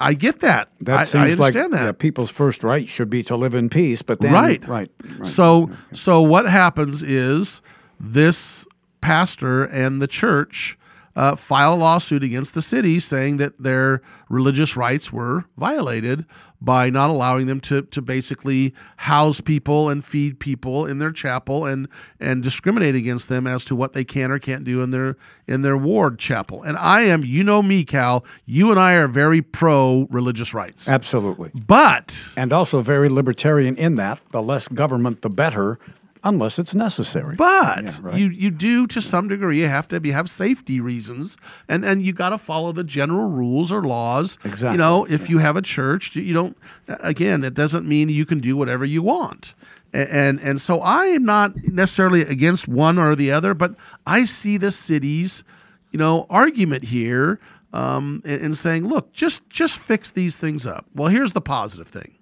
[0.01, 0.69] I get that.
[0.81, 1.83] That I, seems I like understand that.
[1.85, 4.67] yeah, people's first right should be to live in peace, but then right.
[4.67, 5.27] right, right.
[5.27, 7.61] So so what happens is
[7.99, 8.65] this
[9.01, 10.77] pastor and the church
[11.17, 16.25] uh, file a lawsuit against the city saying that their religious rights were violated
[16.61, 21.65] by not allowing them to, to basically house people and feed people in their chapel
[21.65, 21.87] and
[22.19, 25.63] and discriminate against them as to what they can or can't do in their in
[25.63, 26.61] their ward chapel.
[26.61, 30.87] And I am, you know me, Cal, you and I are very pro religious rights.
[30.87, 31.51] Absolutely.
[31.53, 35.79] But and also very libertarian in that the less government the better
[36.23, 37.35] unless it's necessary.
[37.35, 38.15] But Yeah, right.
[38.19, 41.37] you you do to some degree you have to be have safety reasons
[41.69, 44.37] and and you got to follow the general rules or laws.
[44.43, 44.71] Exactly.
[44.73, 48.39] You know, if you have a church, you don't again, it doesn't mean you can
[48.39, 49.53] do whatever you want.
[49.93, 53.75] A- And and so I am not necessarily against one or the other, but
[54.05, 55.43] I see the city's,
[55.91, 57.39] you know, argument here
[57.73, 60.85] um, in saying, look, just just fix these things up.
[60.93, 62.15] Well, here's the positive thing.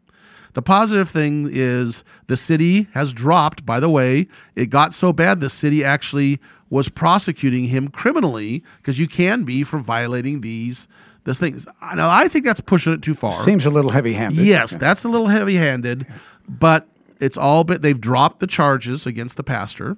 [0.55, 5.39] The positive thing is the city has dropped, by the way, it got so bad
[5.39, 6.39] the city actually
[6.69, 10.87] was prosecuting him criminally because you can be for violating these
[11.25, 11.65] these things.
[11.95, 13.43] Now I think that's pushing it too far.
[13.45, 14.43] Seems a little heavy-handed.
[14.45, 14.77] Yes, Yeah.
[14.79, 16.05] that's a little heavy-handed,
[16.49, 16.87] but
[17.19, 19.97] it's all but they've dropped the charges against the pastor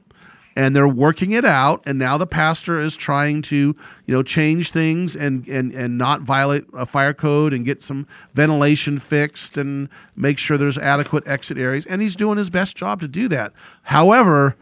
[0.58, 3.76] and they're working it out and now the pastor is trying to
[4.08, 8.08] you know change things and and and not violate a fire code and get some
[8.34, 11.86] ventilation fixed and make sure there's adequate exit areas.
[11.86, 13.54] And he's doing his best job to do that.
[13.84, 14.56] However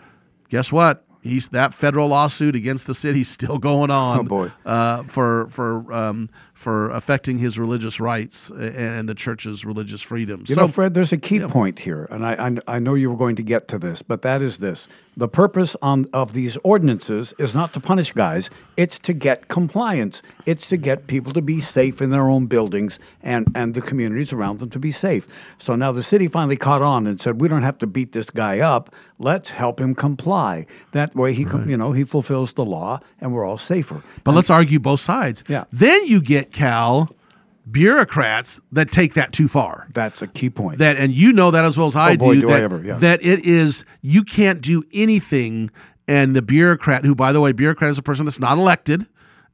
[0.49, 4.51] guess what he's that federal lawsuit against the city is still going on Oh, boy.
[4.65, 10.55] uh, for for um, for affecting his religious rights and the church's religious freedoms You
[10.55, 12.33] know, Fred, there's a key point here, and I,
[12.67, 15.27] I I know you were going to get to this, but that is this: the
[15.27, 20.21] purpose on of these ordinances is not to punish guys; it's to get compliance.
[20.45, 24.31] It's to get people to be safe in their own buildings and and the communities
[24.31, 25.27] around them to be safe.
[25.57, 28.29] So now the city finally caught on and said, "We don't have to beat this
[28.29, 28.93] guy up.
[29.17, 32.99] Let's help him comply." That that way, he com- you know he fulfills the law,
[33.21, 34.01] and we're all safer.
[34.23, 35.43] But let's argue both sides.
[35.47, 35.65] Yeah.
[35.71, 37.09] Then you get Cal
[37.69, 39.87] bureaucrats that take that too far.
[39.93, 40.77] That's a key point.
[40.79, 42.41] That and you know that as well as I Oh, boy, do.
[42.41, 42.97] do I ever, yeah.
[42.97, 45.71] that it is you can't do anything,
[46.07, 49.07] and the bureaucrat, who by the way, bureaucrat is a person that's not elected,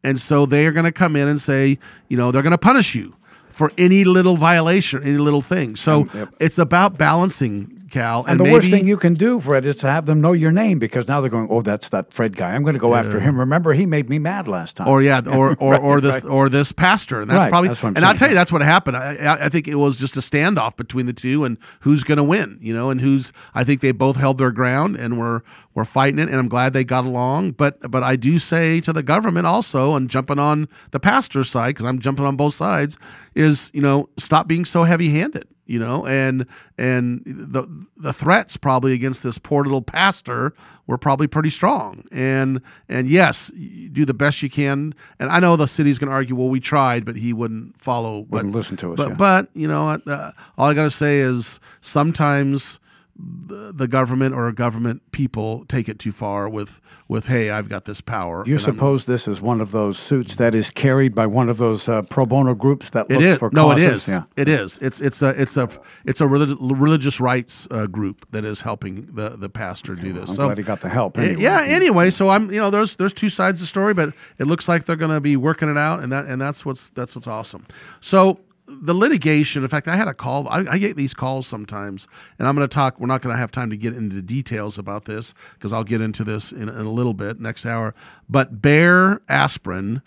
[0.03, 2.57] and so they are going to come in and say, you know, they're going to
[2.57, 3.15] punish you
[3.49, 5.75] for any little violation, any little thing.
[5.75, 9.65] So mm, it's about balancing, Cal, And, the maybe, worst thing you can do, Fred,
[9.65, 12.35] is to have them know your name because now they're going, "Oh, that's that Fred
[12.35, 12.53] guy.
[12.55, 13.39] I'm going to go after him.
[13.39, 16.25] Remember, he made me mad last time." or yeah, or or, or this right.
[16.25, 17.67] or this pastor, and that's Right, probably.
[17.69, 18.97] that's and I'll tell you, that's what happened.
[18.97, 22.17] I, I- I think it was just a standoff between the two, and who's going
[22.17, 23.31] to win, you know, and who's.
[23.53, 26.73] I think they both held their ground and were were fighting it, and I'm glad
[26.73, 27.51] they got along.
[27.51, 31.75] But but I do say to the government also, and jumping on the pastor's side
[31.75, 32.97] because I'm jumping on both sides,
[33.35, 35.47] is you know stop being so heavy handed.
[35.71, 36.45] You know, and
[36.77, 37.65] and the
[37.95, 40.53] the threats probably against this poor little pastor
[40.85, 42.03] were probably pretty strong.
[42.11, 43.49] And and yes,
[43.93, 44.93] do the best you can.
[45.17, 48.23] And I know the city's going to argue, well, we tried, but he wouldn't follow.
[48.23, 49.15] But, Wouldn't listen to us, But yeah.
[49.15, 52.77] but you know, uh, all I got to say is sometimes
[53.23, 57.99] the, government or government people take it too far with with hey, I've got this
[57.99, 58.43] power.
[58.43, 61.27] Do you and I'm- suppose this is one of those suits that is carried by
[61.27, 63.37] one of those uh, pro bono groups that looks is.
[63.37, 63.83] for No, causes?
[63.83, 64.07] it is.
[64.07, 64.23] Yeah.
[64.37, 64.77] It is.
[64.81, 65.67] It's it's a it's a
[66.05, 70.29] it's a religi- religious rights uh, group that is helping the the pastor do this.
[70.29, 71.17] I'm so glad he got the help.
[71.17, 71.41] Eh, Anyway.
[71.43, 71.61] yeah.
[71.63, 74.69] Anyway, so I'm you know there's there's two sides of the story, but it looks
[74.69, 77.27] like they're going to be working it out, and that and that's what's that's what's
[77.27, 77.65] awesome.
[77.99, 78.39] So
[78.81, 79.63] the litigation.
[79.63, 80.47] In fact, I had a call.
[80.49, 82.07] I, I get these calls sometimes,
[82.39, 82.99] and I'm going to talk.
[82.99, 86.01] We're not going to have time to get into details about this because I'll get
[86.01, 87.93] into this in, in a little bit next hour.
[88.29, 90.01] But Bayer Aspirin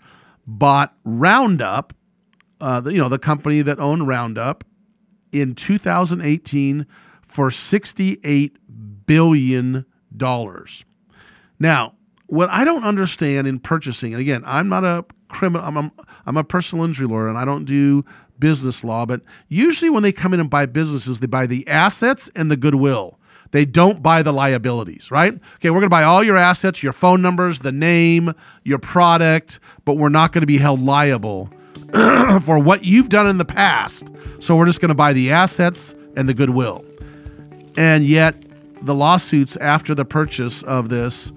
[0.47, 1.93] bought Roundup,
[2.61, 4.63] uh, the, you know the company that owned Roundup,
[5.31, 6.85] in 2018
[7.27, 8.57] for 68
[9.05, 9.85] billion
[10.15, 10.85] dollars.
[11.59, 11.93] Now,
[12.27, 15.91] what I don't understand in purchasing, and again, I'm not a criminal, I'm a,
[16.25, 18.05] I'm a personal injury lawyer, and I don't do
[18.39, 22.29] business law, but usually when they come in and buy businesses, they buy the assets
[22.35, 23.17] and the goodwill.
[23.51, 25.33] They don't buy the liabilities, right?
[25.55, 28.33] Okay, we're going to buy all your assets, your phone numbers, the name,
[28.63, 31.49] your product, but we're not going to be held liable
[32.41, 34.03] for what you've done in the past.
[34.39, 36.83] So we're just going to buy the assets and the goodwill.
[37.77, 38.35] And yet,
[38.81, 41.31] the lawsuits after the purchase of this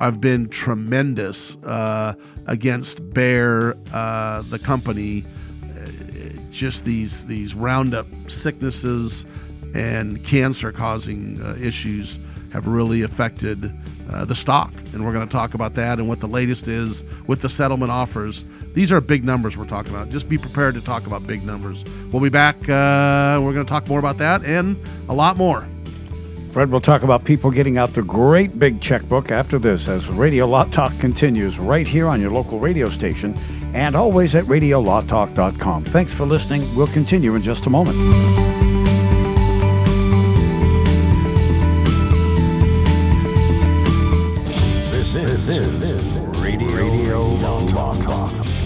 [0.00, 2.14] have been tremendous uh,
[2.46, 5.24] against Bayer, uh, the company.
[6.56, 9.26] Just these these Roundup sicknesses
[9.74, 12.16] and cancer-causing uh, issues
[12.50, 13.70] have really affected
[14.10, 17.02] uh, the stock, and we're going to talk about that and what the latest is
[17.26, 18.42] with the settlement offers.
[18.72, 20.08] These are big numbers we're talking about.
[20.08, 21.84] Just be prepared to talk about big numbers.
[22.10, 22.56] We'll be back.
[22.62, 24.78] Uh, we're going to talk more about that and
[25.10, 25.66] a lot more.
[26.56, 30.46] Fred will talk about people getting out the great big checkbook after this as Radio
[30.46, 33.34] Law Talk continues right here on your local radio station
[33.74, 35.84] and always at radiolawtalk.com.
[35.84, 36.62] Thanks for listening.
[36.74, 37.98] We'll continue in just a moment.
[44.90, 45.14] This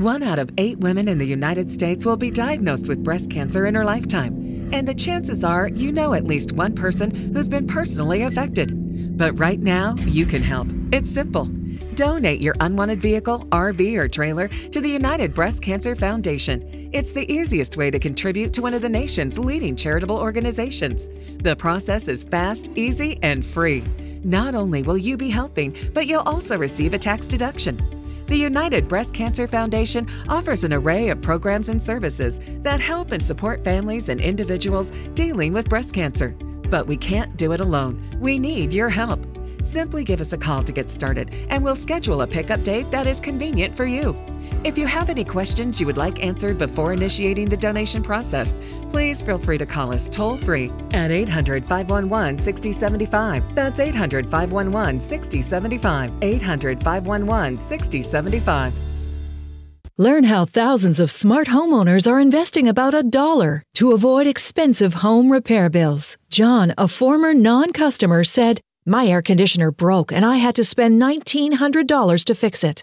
[0.00, 3.66] One out of eight women in the United States will be diagnosed with breast cancer
[3.66, 4.70] in her lifetime.
[4.72, 9.18] And the chances are you know at least one person who's been personally affected.
[9.18, 10.68] But right now, you can help.
[10.90, 11.44] It's simple.
[11.96, 16.88] Donate your unwanted vehicle, RV, or trailer to the United Breast Cancer Foundation.
[16.94, 21.10] It's the easiest way to contribute to one of the nation's leading charitable organizations.
[21.42, 23.84] The process is fast, easy, and free.
[24.24, 27.78] Not only will you be helping, but you'll also receive a tax deduction.
[28.30, 33.20] The United Breast Cancer Foundation offers an array of programs and services that help and
[33.20, 36.28] support families and individuals dealing with breast cancer.
[36.70, 38.00] But we can't do it alone.
[38.20, 39.26] We need your help.
[39.64, 43.08] Simply give us a call to get started, and we'll schedule a pickup date that
[43.08, 44.14] is convenient for you.
[44.62, 49.22] If you have any questions you would like answered before initiating the donation process, please
[49.22, 53.54] feel free to call us toll free at 800 511 6075.
[53.54, 56.12] That's 800 511 6075.
[56.20, 58.74] 800 511 6075.
[59.96, 65.32] Learn how thousands of smart homeowners are investing about a dollar to avoid expensive home
[65.32, 66.18] repair bills.
[66.28, 71.00] John, a former non customer, said, My air conditioner broke and I had to spend
[71.00, 72.82] $1,900 to fix it.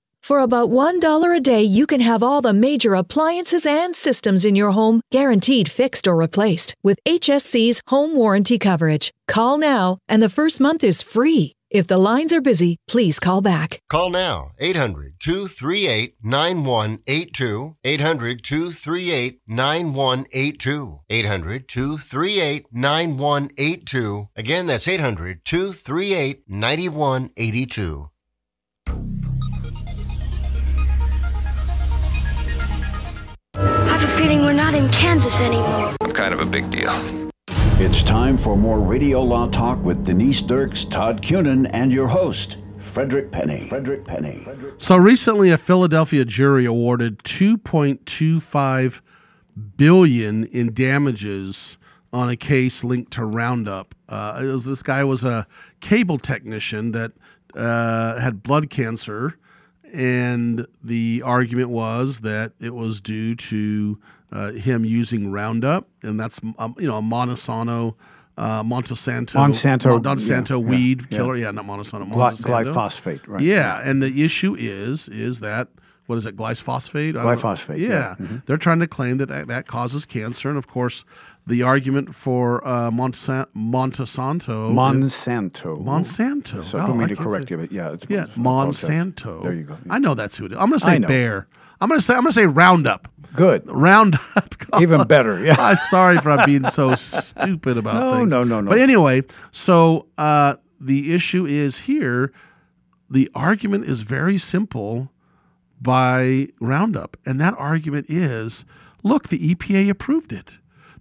[0.31, 4.55] For about $1 a day, you can have all the major appliances and systems in
[4.55, 9.11] your home guaranteed fixed or replaced with HSC's home warranty coverage.
[9.27, 11.51] Call now, and the first month is free.
[11.69, 13.81] If the lines are busy, please call back.
[13.89, 17.75] Call now 800 238 9182.
[17.83, 20.99] 800 238 9182.
[21.09, 24.29] 800 238 9182.
[24.37, 28.11] Again, that's 800 238 9182.
[34.01, 35.93] I have a feeling we're not in Kansas anymore.
[36.01, 36.89] I'm Kind of a big deal.
[37.79, 42.57] It's time for more Radio Law Talk with Denise Dirks, Todd Cunin, and your host,
[42.79, 43.67] Frederick Penny.
[43.69, 44.47] Frederick Penny.
[44.79, 49.01] So recently, a Philadelphia jury awarded 2.25
[49.77, 51.77] billion in damages
[52.11, 53.93] on a case linked to Roundup.
[54.09, 55.45] Uh, it was, this guy was a
[55.79, 57.11] cable technician that
[57.55, 59.37] uh, had blood cancer,
[59.93, 63.99] and the argument was that it was due to
[64.31, 67.95] uh, him using Roundup, and that's um, you know a Monsanto.
[68.37, 71.35] Uh, Monsanto, Monsanto, Monsanto yeah, weed yeah, killer.
[71.35, 71.45] yeah.
[71.45, 72.09] Yeah, not Monsanto.
[72.11, 72.73] Gly- Monsanto.
[72.73, 73.43] glyphosate, right.
[73.43, 75.67] Yeah, and the issue is is that
[76.07, 76.35] what is it?
[76.37, 77.09] Glyphosate.
[77.09, 77.29] I don't know.
[77.35, 78.15] Glyphosate, Yeah, yeah.
[78.25, 78.45] Mhm.
[78.45, 81.03] they're trying to claim that, that that causes cancer, and of course,
[81.47, 84.71] the argument for uh, Monsa- Monsanto.
[84.71, 85.83] Monsanto.
[85.83, 86.63] Monsanto.
[86.63, 88.81] So Oh, I don't mean I to correct say- you, but yeah, it's yeah, apologize.
[88.89, 89.43] Monsanto.
[89.43, 89.77] There you go.
[89.89, 90.57] I know that's who it is.
[90.59, 91.47] I'm going to say Bayer.
[91.79, 93.07] I'm going to say I'm going to say Roundup.
[93.35, 93.63] Good.
[93.65, 94.21] Roundup.
[94.81, 95.55] Even better, yeah.
[95.57, 98.29] I'm sorry for being so stupid about No, things.
[98.29, 98.69] no, no, no.
[98.69, 102.31] But anyway, so uh, the issue is here.
[103.09, 105.11] The argument is very simple
[105.81, 108.63] by Roundup, and that argument is:
[109.03, 110.51] look, the EPA approved it.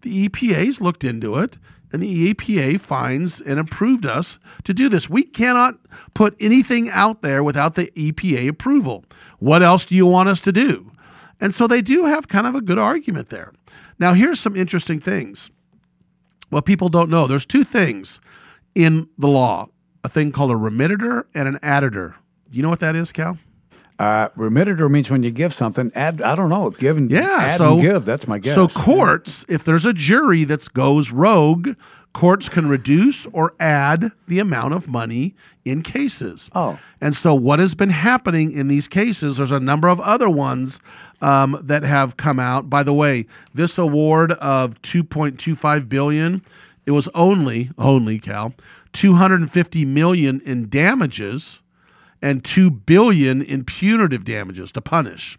[0.02, 1.56] The EPA's looked into it,
[1.92, 5.10] and the EPA finds and approved us to do this.
[5.10, 5.78] We cannot
[6.14, 9.04] put anything out there without the EPA approval.
[9.38, 10.92] What else do you want us to do?
[11.40, 13.52] And so they do have kind of a good argument there.
[13.98, 15.50] Now, here's some interesting things.
[16.50, 18.20] What people don't know there's two things
[18.74, 19.68] in the law
[20.02, 22.14] a thing called a remitter and an additur.
[22.50, 23.38] Do you know what that is, Cal?
[24.00, 25.92] Uh, remitter means when you give something.
[25.94, 26.70] Add, I don't know.
[26.70, 28.06] Give and Yeah, add so and give.
[28.06, 28.54] That's my guess.
[28.54, 31.76] So courts, if there's a jury that goes rogue,
[32.14, 35.34] courts can reduce or add the amount of money
[35.66, 36.48] in cases.
[36.54, 36.78] Oh.
[36.98, 40.80] And so what has been happening in these cases, there's a number of other ones
[41.20, 42.70] um, that have come out.
[42.70, 46.42] By the way, this award of 2.25 billion,
[46.86, 48.54] it was only, only Cal,
[48.94, 51.60] 250 million in damages
[52.22, 55.38] and 2 billion in punitive damages to punish.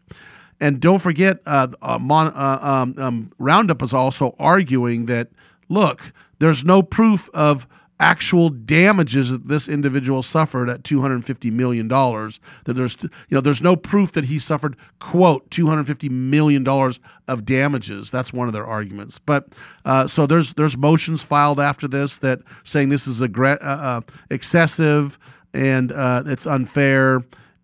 [0.59, 5.29] And don't forget, uh, uh, Mon- uh, um, um, Roundup is also arguing that
[5.69, 7.67] look, there's no proof of
[8.01, 13.61] actual damages that this individual suffered at 250 million dollars that there's you know there's
[13.61, 18.65] no proof that he suffered quote 250 million dollars of damages that's one of their
[18.65, 19.49] arguments but
[19.85, 24.01] uh, so there's there's motions filed after this that saying this is aggre- uh, uh,
[24.31, 25.19] excessive
[25.53, 27.23] and uh, it's unfair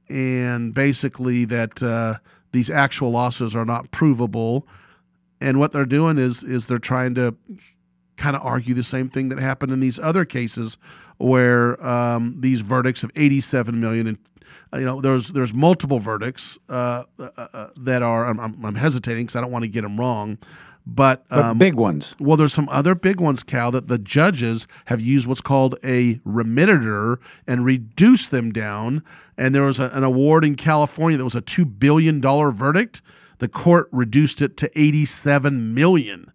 [0.09, 2.15] and basically that uh,
[2.51, 4.67] these actual losses are not provable.
[5.39, 7.35] And what they're doing is is they're trying to
[8.15, 10.77] kind of argue the same thing that happened in these other cases
[11.17, 14.17] where um, these verdicts of 87 million and
[14.73, 19.35] you know there's there's multiple verdicts uh, uh, uh that are I'm, I'm hesitating because
[19.35, 20.37] I don't want to get them wrong
[20.89, 22.15] but, um, big ones.
[22.17, 26.21] Well, there's some other big ones, Cal, that the judges have used what's called a
[26.23, 29.03] remitter and reduced them down.
[29.37, 33.01] And there was a, an award in California that was a two billion dollar verdict.
[33.39, 36.31] The court reduced it to 87 million.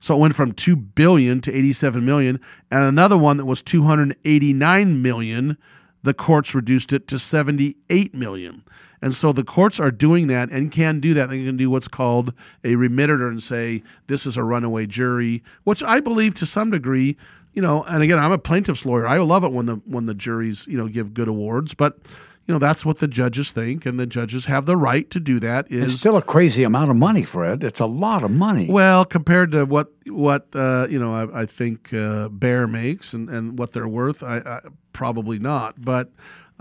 [0.00, 2.40] So it went from 2 billion to 87 million
[2.72, 5.56] and another one that was 289 million,
[6.02, 8.64] the courts reduced it to 78 million.
[9.02, 11.28] And so the courts are doing that and can do that.
[11.28, 12.32] They can do what's called
[12.62, 17.16] a remitter and say this is a runaway jury, which I believe to some degree,
[17.52, 19.06] you know, and again, I'm a plaintiff's lawyer.
[19.06, 21.98] I love it when the when the juries, you know, give good awards, but
[22.46, 25.38] you know that's what the judges think, and the judges have the right to do
[25.40, 25.70] that.
[25.70, 27.62] Is it's still a crazy amount of money, Fred.
[27.62, 28.66] It's a lot of money.
[28.68, 33.30] Well, compared to what what uh, you know, I, I think uh, Bayer makes and,
[33.30, 34.60] and what they're worth, I, I
[34.92, 35.82] probably not.
[35.84, 36.10] But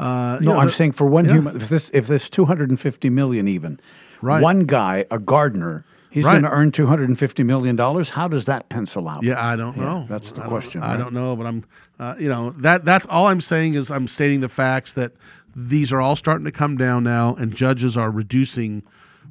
[0.01, 1.33] uh, no, know, I'm saying for one yeah.
[1.33, 3.79] human, if this if this 250 million even,
[4.21, 4.41] right.
[4.41, 5.85] one guy, a gardener.
[6.09, 6.31] He's right.
[6.31, 8.09] going to earn two hundred and fifty million dollars.
[8.09, 9.23] How does that pencil out?
[9.23, 10.05] Yeah, I don't yeah, know.
[10.09, 10.81] That's the I question.
[10.81, 10.95] Don't, right?
[10.95, 11.63] I don't know, but I'm,
[11.99, 15.13] uh, you know, that that's all I'm saying is I'm stating the facts that
[15.55, 18.83] these are all starting to come down now, and judges are reducing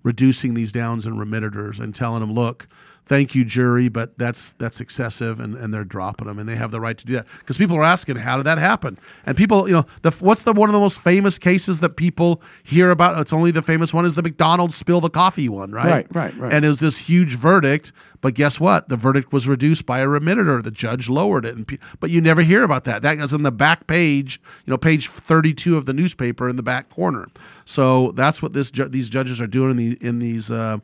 [0.02, 2.66] reducing these downs and remitters and telling them, look,
[3.10, 6.70] thank you, jury, but that's that's excessive, and, and they're dropping them, and they have
[6.70, 8.96] the right to do that because people are asking, how did that happen?
[9.26, 12.40] And people, you know, the what's the one of the most famous cases that people
[12.62, 13.18] hear about?
[13.18, 15.90] It's only the famous one is the McDonald's spill the coffee one, right?
[15.90, 16.52] Right, right, right.
[16.52, 17.90] And it was this huge verdict,
[18.20, 18.88] but guess what?
[18.88, 20.62] The verdict was reduced by a remitter.
[20.62, 23.02] The judge lowered it, and pe- but you never hear about that.
[23.02, 26.62] That goes in the back page, you know, page thirty-two of the newspaper in the
[26.62, 27.26] back corner.
[27.64, 30.48] So that's what this ju- these judges are doing in the in these.
[30.48, 30.78] Uh,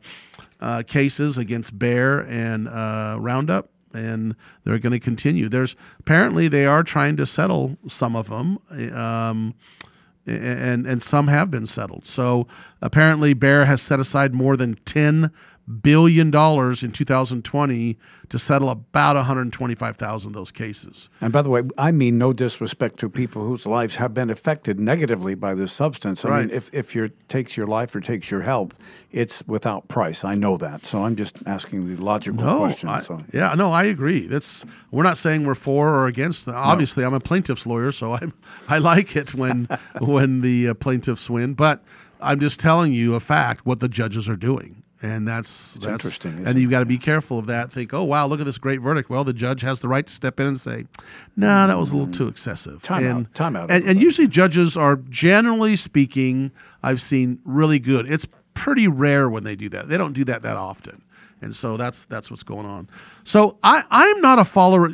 [0.59, 5.49] uh, cases against Bayer and uh, Roundup, and they're going to continue.
[5.49, 8.59] There's apparently they are trying to settle some of them,
[8.95, 9.53] um,
[10.25, 12.05] and and some have been settled.
[12.05, 12.47] So
[12.81, 15.31] apparently Bayer has set aside more than ten
[15.67, 17.97] billion dollars in 2020
[18.29, 21.09] to settle about 125,000 of those cases.
[21.19, 24.79] And by the way, I mean no disrespect to people whose lives have been affected
[24.79, 26.23] negatively by this substance.
[26.23, 26.47] I right.
[26.47, 28.77] mean, if if your takes your life or takes your health,
[29.11, 30.23] it's without price.
[30.23, 32.89] I know that, so I'm just asking the logical no, question.
[32.89, 33.23] I, so.
[33.33, 34.27] Yeah, no, I agree.
[34.27, 36.47] That's we're not saying we're for or against.
[36.47, 37.07] Obviously, no.
[37.07, 38.21] I'm a plaintiff's lawyer, so I
[38.69, 39.67] I like it when
[39.99, 41.83] when the uh, plaintiffs win, but.
[42.19, 46.45] I'm just telling you a fact what the judges are doing and that's, that's interesting.
[46.45, 47.71] And you've got to be careful of that.
[47.71, 49.09] Think, oh wow, look at this great verdict.
[49.09, 50.85] Well, the judge has the right to step in and say,
[51.35, 52.23] "No, nah, that was a little mm-hmm.
[52.23, 53.35] too excessive." Time and, out.
[53.35, 53.69] Time out.
[53.71, 58.11] And, and usually, judges are generally speaking, I've seen really good.
[58.11, 59.87] It's pretty rare when they do that.
[59.87, 61.03] They don't do that that often
[61.41, 62.89] and so that's that's what's going on.
[63.23, 64.91] So I I'm not a follower.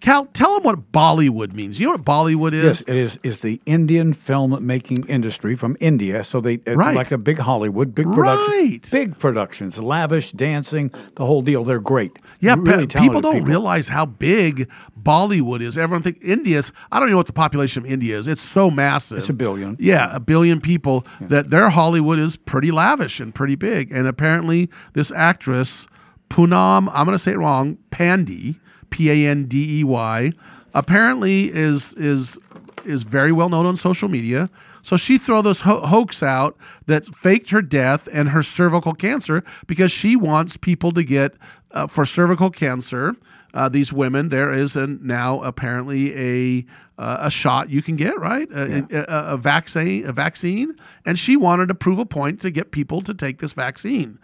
[0.00, 1.78] Cal, tell them what Bollywood means.
[1.78, 2.64] You know what Bollywood is?
[2.64, 6.24] Yes, it is is the Indian film making industry from India.
[6.24, 6.96] So they uh, right.
[6.96, 8.90] like a big Hollywood, big production, right.
[8.90, 11.64] big productions, lavish dancing, the whole deal.
[11.64, 12.18] They're great.
[12.40, 13.48] Yeah, really people don't people.
[13.48, 14.68] realize how big
[15.00, 15.78] Bollywood is.
[15.78, 16.72] Everyone think India's.
[16.90, 18.26] I don't know what the population of India is.
[18.26, 19.18] It's so massive.
[19.18, 19.76] It's a billion.
[19.78, 21.06] Yeah, a billion people.
[21.20, 21.26] Yeah.
[21.28, 23.92] That their Hollywood is pretty lavish and pretty big.
[23.92, 25.86] And apparently, this actress
[26.30, 28.58] Poonam, I'm going to say it wrong, Pandey,
[28.90, 30.32] P A N D E Y,
[30.72, 32.36] apparently is is
[32.84, 34.50] is very well known on social media.
[34.82, 36.56] So she throw this ho- hoax out
[36.86, 41.34] that faked her death and her cervical cancer because she wants people to get
[41.70, 43.16] uh, for cervical cancer.
[43.54, 46.14] Uh, these women, there is a, now apparently
[46.58, 46.66] a
[46.96, 48.48] uh, a shot you can get, right?
[48.52, 49.04] A, yeah.
[49.08, 53.02] a, a, vaccine, a vaccine, and she wanted to prove a point to get people
[53.02, 54.18] to take this vaccine.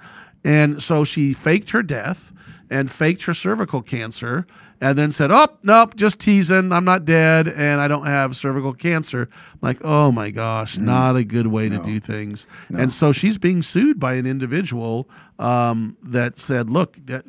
[0.44, 2.32] And so she faked her death
[2.70, 4.46] and faked her cervical cancer
[4.80, 6.72] and then said, Oh, nope, just teasing.
[6.72, 9.28] I'm not dead and I don't have cervical cancer.
[9.52, 10.82] I'm like, oh my gosh, mm.
[10.82, 11.78] not a good way no.
[11.78, 12.46] to do things.
[12.70, 12.78] No.
[12.80, 17.20] And so she's being sued by an individual um, that said, Look, you,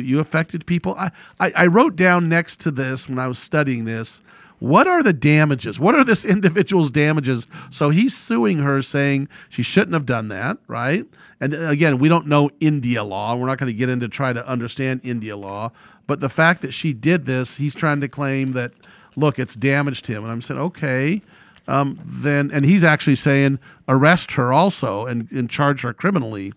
[0.00, 0.94] you affected people.
[0.98, 4.20] I, I, I wrote down next to this when I was studying this
[4.60, 5.80] what are the damages?
[5.80, 7.46] What are this individual's damages?
[7.70, 11.04] So he's suing her, saying she shouldn't have done that, right?
[11.40, 13.34] And uh, again, we don't know India law.
[13.34, 15.72] We're not going to get into try to understand India law.
[16.06, 18.72] But the fact that she did this, he's trying to claim that,
[19.16, 20.22] look, it's damaged him.
[20.22, 21.22] And I'm saying, okay,
[21.66, 23.58] um, then, and he's actually saying
[23.88, 26.52] arrest her also and, and charge her criminally.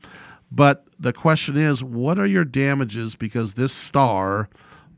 [0.52, 4.50] But the question is, what are your damages because this star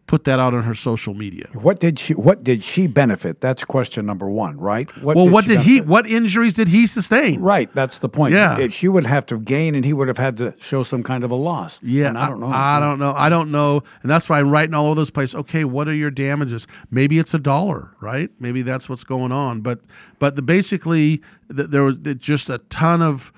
[0.07, 1.47] put that out on her social media?
[1.53, 3.41] What did she What did she benefit?
[3.41, 4.89] That's question number one, right?
[5.01, 5.81] What well, what she did he?
[5.81, 7.41] What injuries did he sustain?
[7.41, 8.33] Right, that's the point.
[8.33, 8.57] Yeah.
[8.59, 11.23] It- she would have to gain, and he would have had to show some kind
[11.23, 11.79] of a loss.
[11.81, 12.47] Yeah, And I don't know.
[12.47, 13.13] I, don't know.
[13.15, 15.33] I don't know, and that's why I'm writing all over this place.
[15.33, 16.67] Okay, what are your damages?
[16.91, 18.29] Maybe it's a dollar, right?
[18.39, 19.61] Maybe that's what's going on.
[19.61, 19.79] But
[20.19, 21.21] but the basically
[21.55, 23.31] th- there was just a ton of.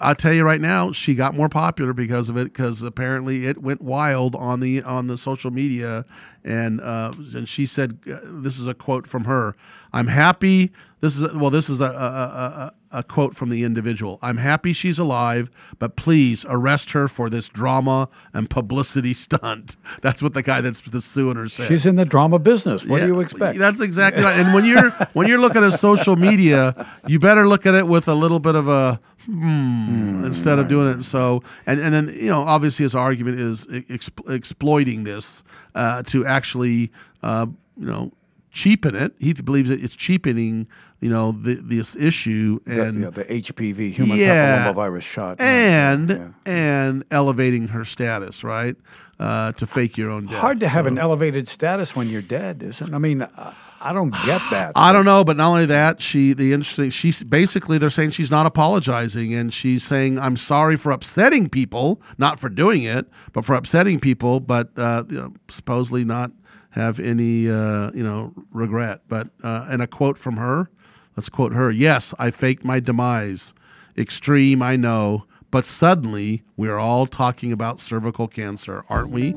[0.00, 2.44] I'll tell you right now, she got more popular because of it.
[2.44, 6.04] Because apparently it went wild on the on the social media,
[6.44, 9.54] and uh, and she said, uh, "This is a quote from her.
[9.92, 10.72] I'm happy.
[11.00, 14.18] This is a, well, this is a, a, a, a quote from the individual.
[14.22, 19.76] I'm happy she's alive, but please arrest her for this drama and publicity stunt.
[20.00, 21.68] That's what the guy that's, that's suing her said.
[21.68, 22.84] She's in the drama business.
[22.84, 23.58] What Yeah, do you expect?
[23.58, 24.38] That's exactly right.
[24.38, 28.08] And when you're when you're looking at social media, you better look at it with
[28.08, 31.42] a little bit of a hmm, instead of doing it so.
[31.66, 35.42] And and then you know obviously his argument is ex- exploiting this
[35.74, 36.90] uh, to actually
[37.22, 37.46] uh,
[37.78, 38.12] you know
[38.50, 39.14] cheapen it.
[39.18, 40.66] He believes that it's cheapening
[41.02, 44.72] you know the, this issue The- and yeah, the HPV, human Yeah.
[44.72, 45.40] papillomavirus shot.
[45.40, 48.76] and and elevating her status right
[49.20, 50.38] uh, to fake your own death.
[50.40, 52.94] Hard to have So- an elevated status when you're dead, isn't it?
[52.94, 54.72] I mean, I, I don't get that.
[54.76, 58.30] I don't know, but not only that, she the interesting she's basically they're saying she's
[58.30, 63.44] not apologizing and she's saying I'm sorry for upsetting people, not for doing it, but
[63.44, 66.30] for upsetting people, but uh, you know, supposedly not
[66.70, 69.00] have any uh, you know regret.
[69.08, 70.70] But uh, and a quote from her,
[71.16, 71.70] let's quote her.
[71.70, 73.52] Yes, I faked my demise.
[73.96, 79.36] Extreme, I know, but suddenly we are all talking about cervical cancer, aren't we?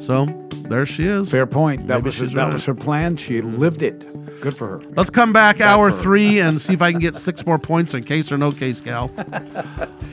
[0.00, 0.26] So
[0.68, 1.30] there she is.
[1.30, 1.88] Fair point.
[1.88, 2.52] That was she's that right.
[2.54, 3.16] was her plan.
[3.16, 3.58] She mm-hmm.
[3.58, 3.98] lived it.
[4.40, 4.82] Good for her.
[4.96, 7.92] Let's come back Bad hour three and see if I can get six more points
[7.92, 9.10] in case or no case, Cal.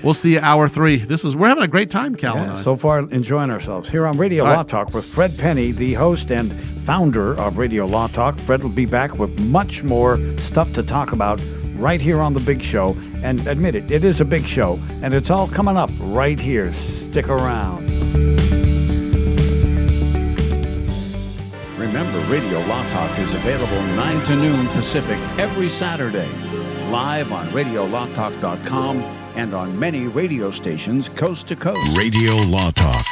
[0.03, 0.97] we'll see you hour three.
[0.97, 2.63] This is we're having a great time, Cal and Yeah, I.
[2.63, 4.67] so far, enjoying ourselves here on Radio All Law right.
[4.67, 6.51] Talk with Fred Penny, the host and
[6.85, 8.39] founder of Radio Law Talk.
[8.39, 11.39] Fred will be back with much more stuff to talk about
[11.75, 12.95] right here on the Big Show.
[13.25, 16.71] And admit it, it is a big show, and it's all coming up right here.
[16.73, 17.89] Stick around.
[21.75, 26.29] Remember, Radio Law Talk is available 9 to noon Pacific every Saturday,
[26.91, 28.97] live on RadioLawTalk.com
[29.35, 31.97] and on many radio stations coast to coast.
[31.97, 33.07] Radio Law Talk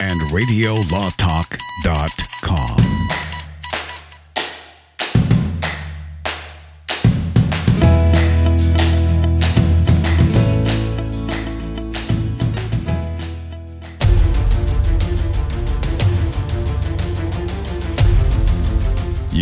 [0.00, 2.83] and RadioLawTalk.com.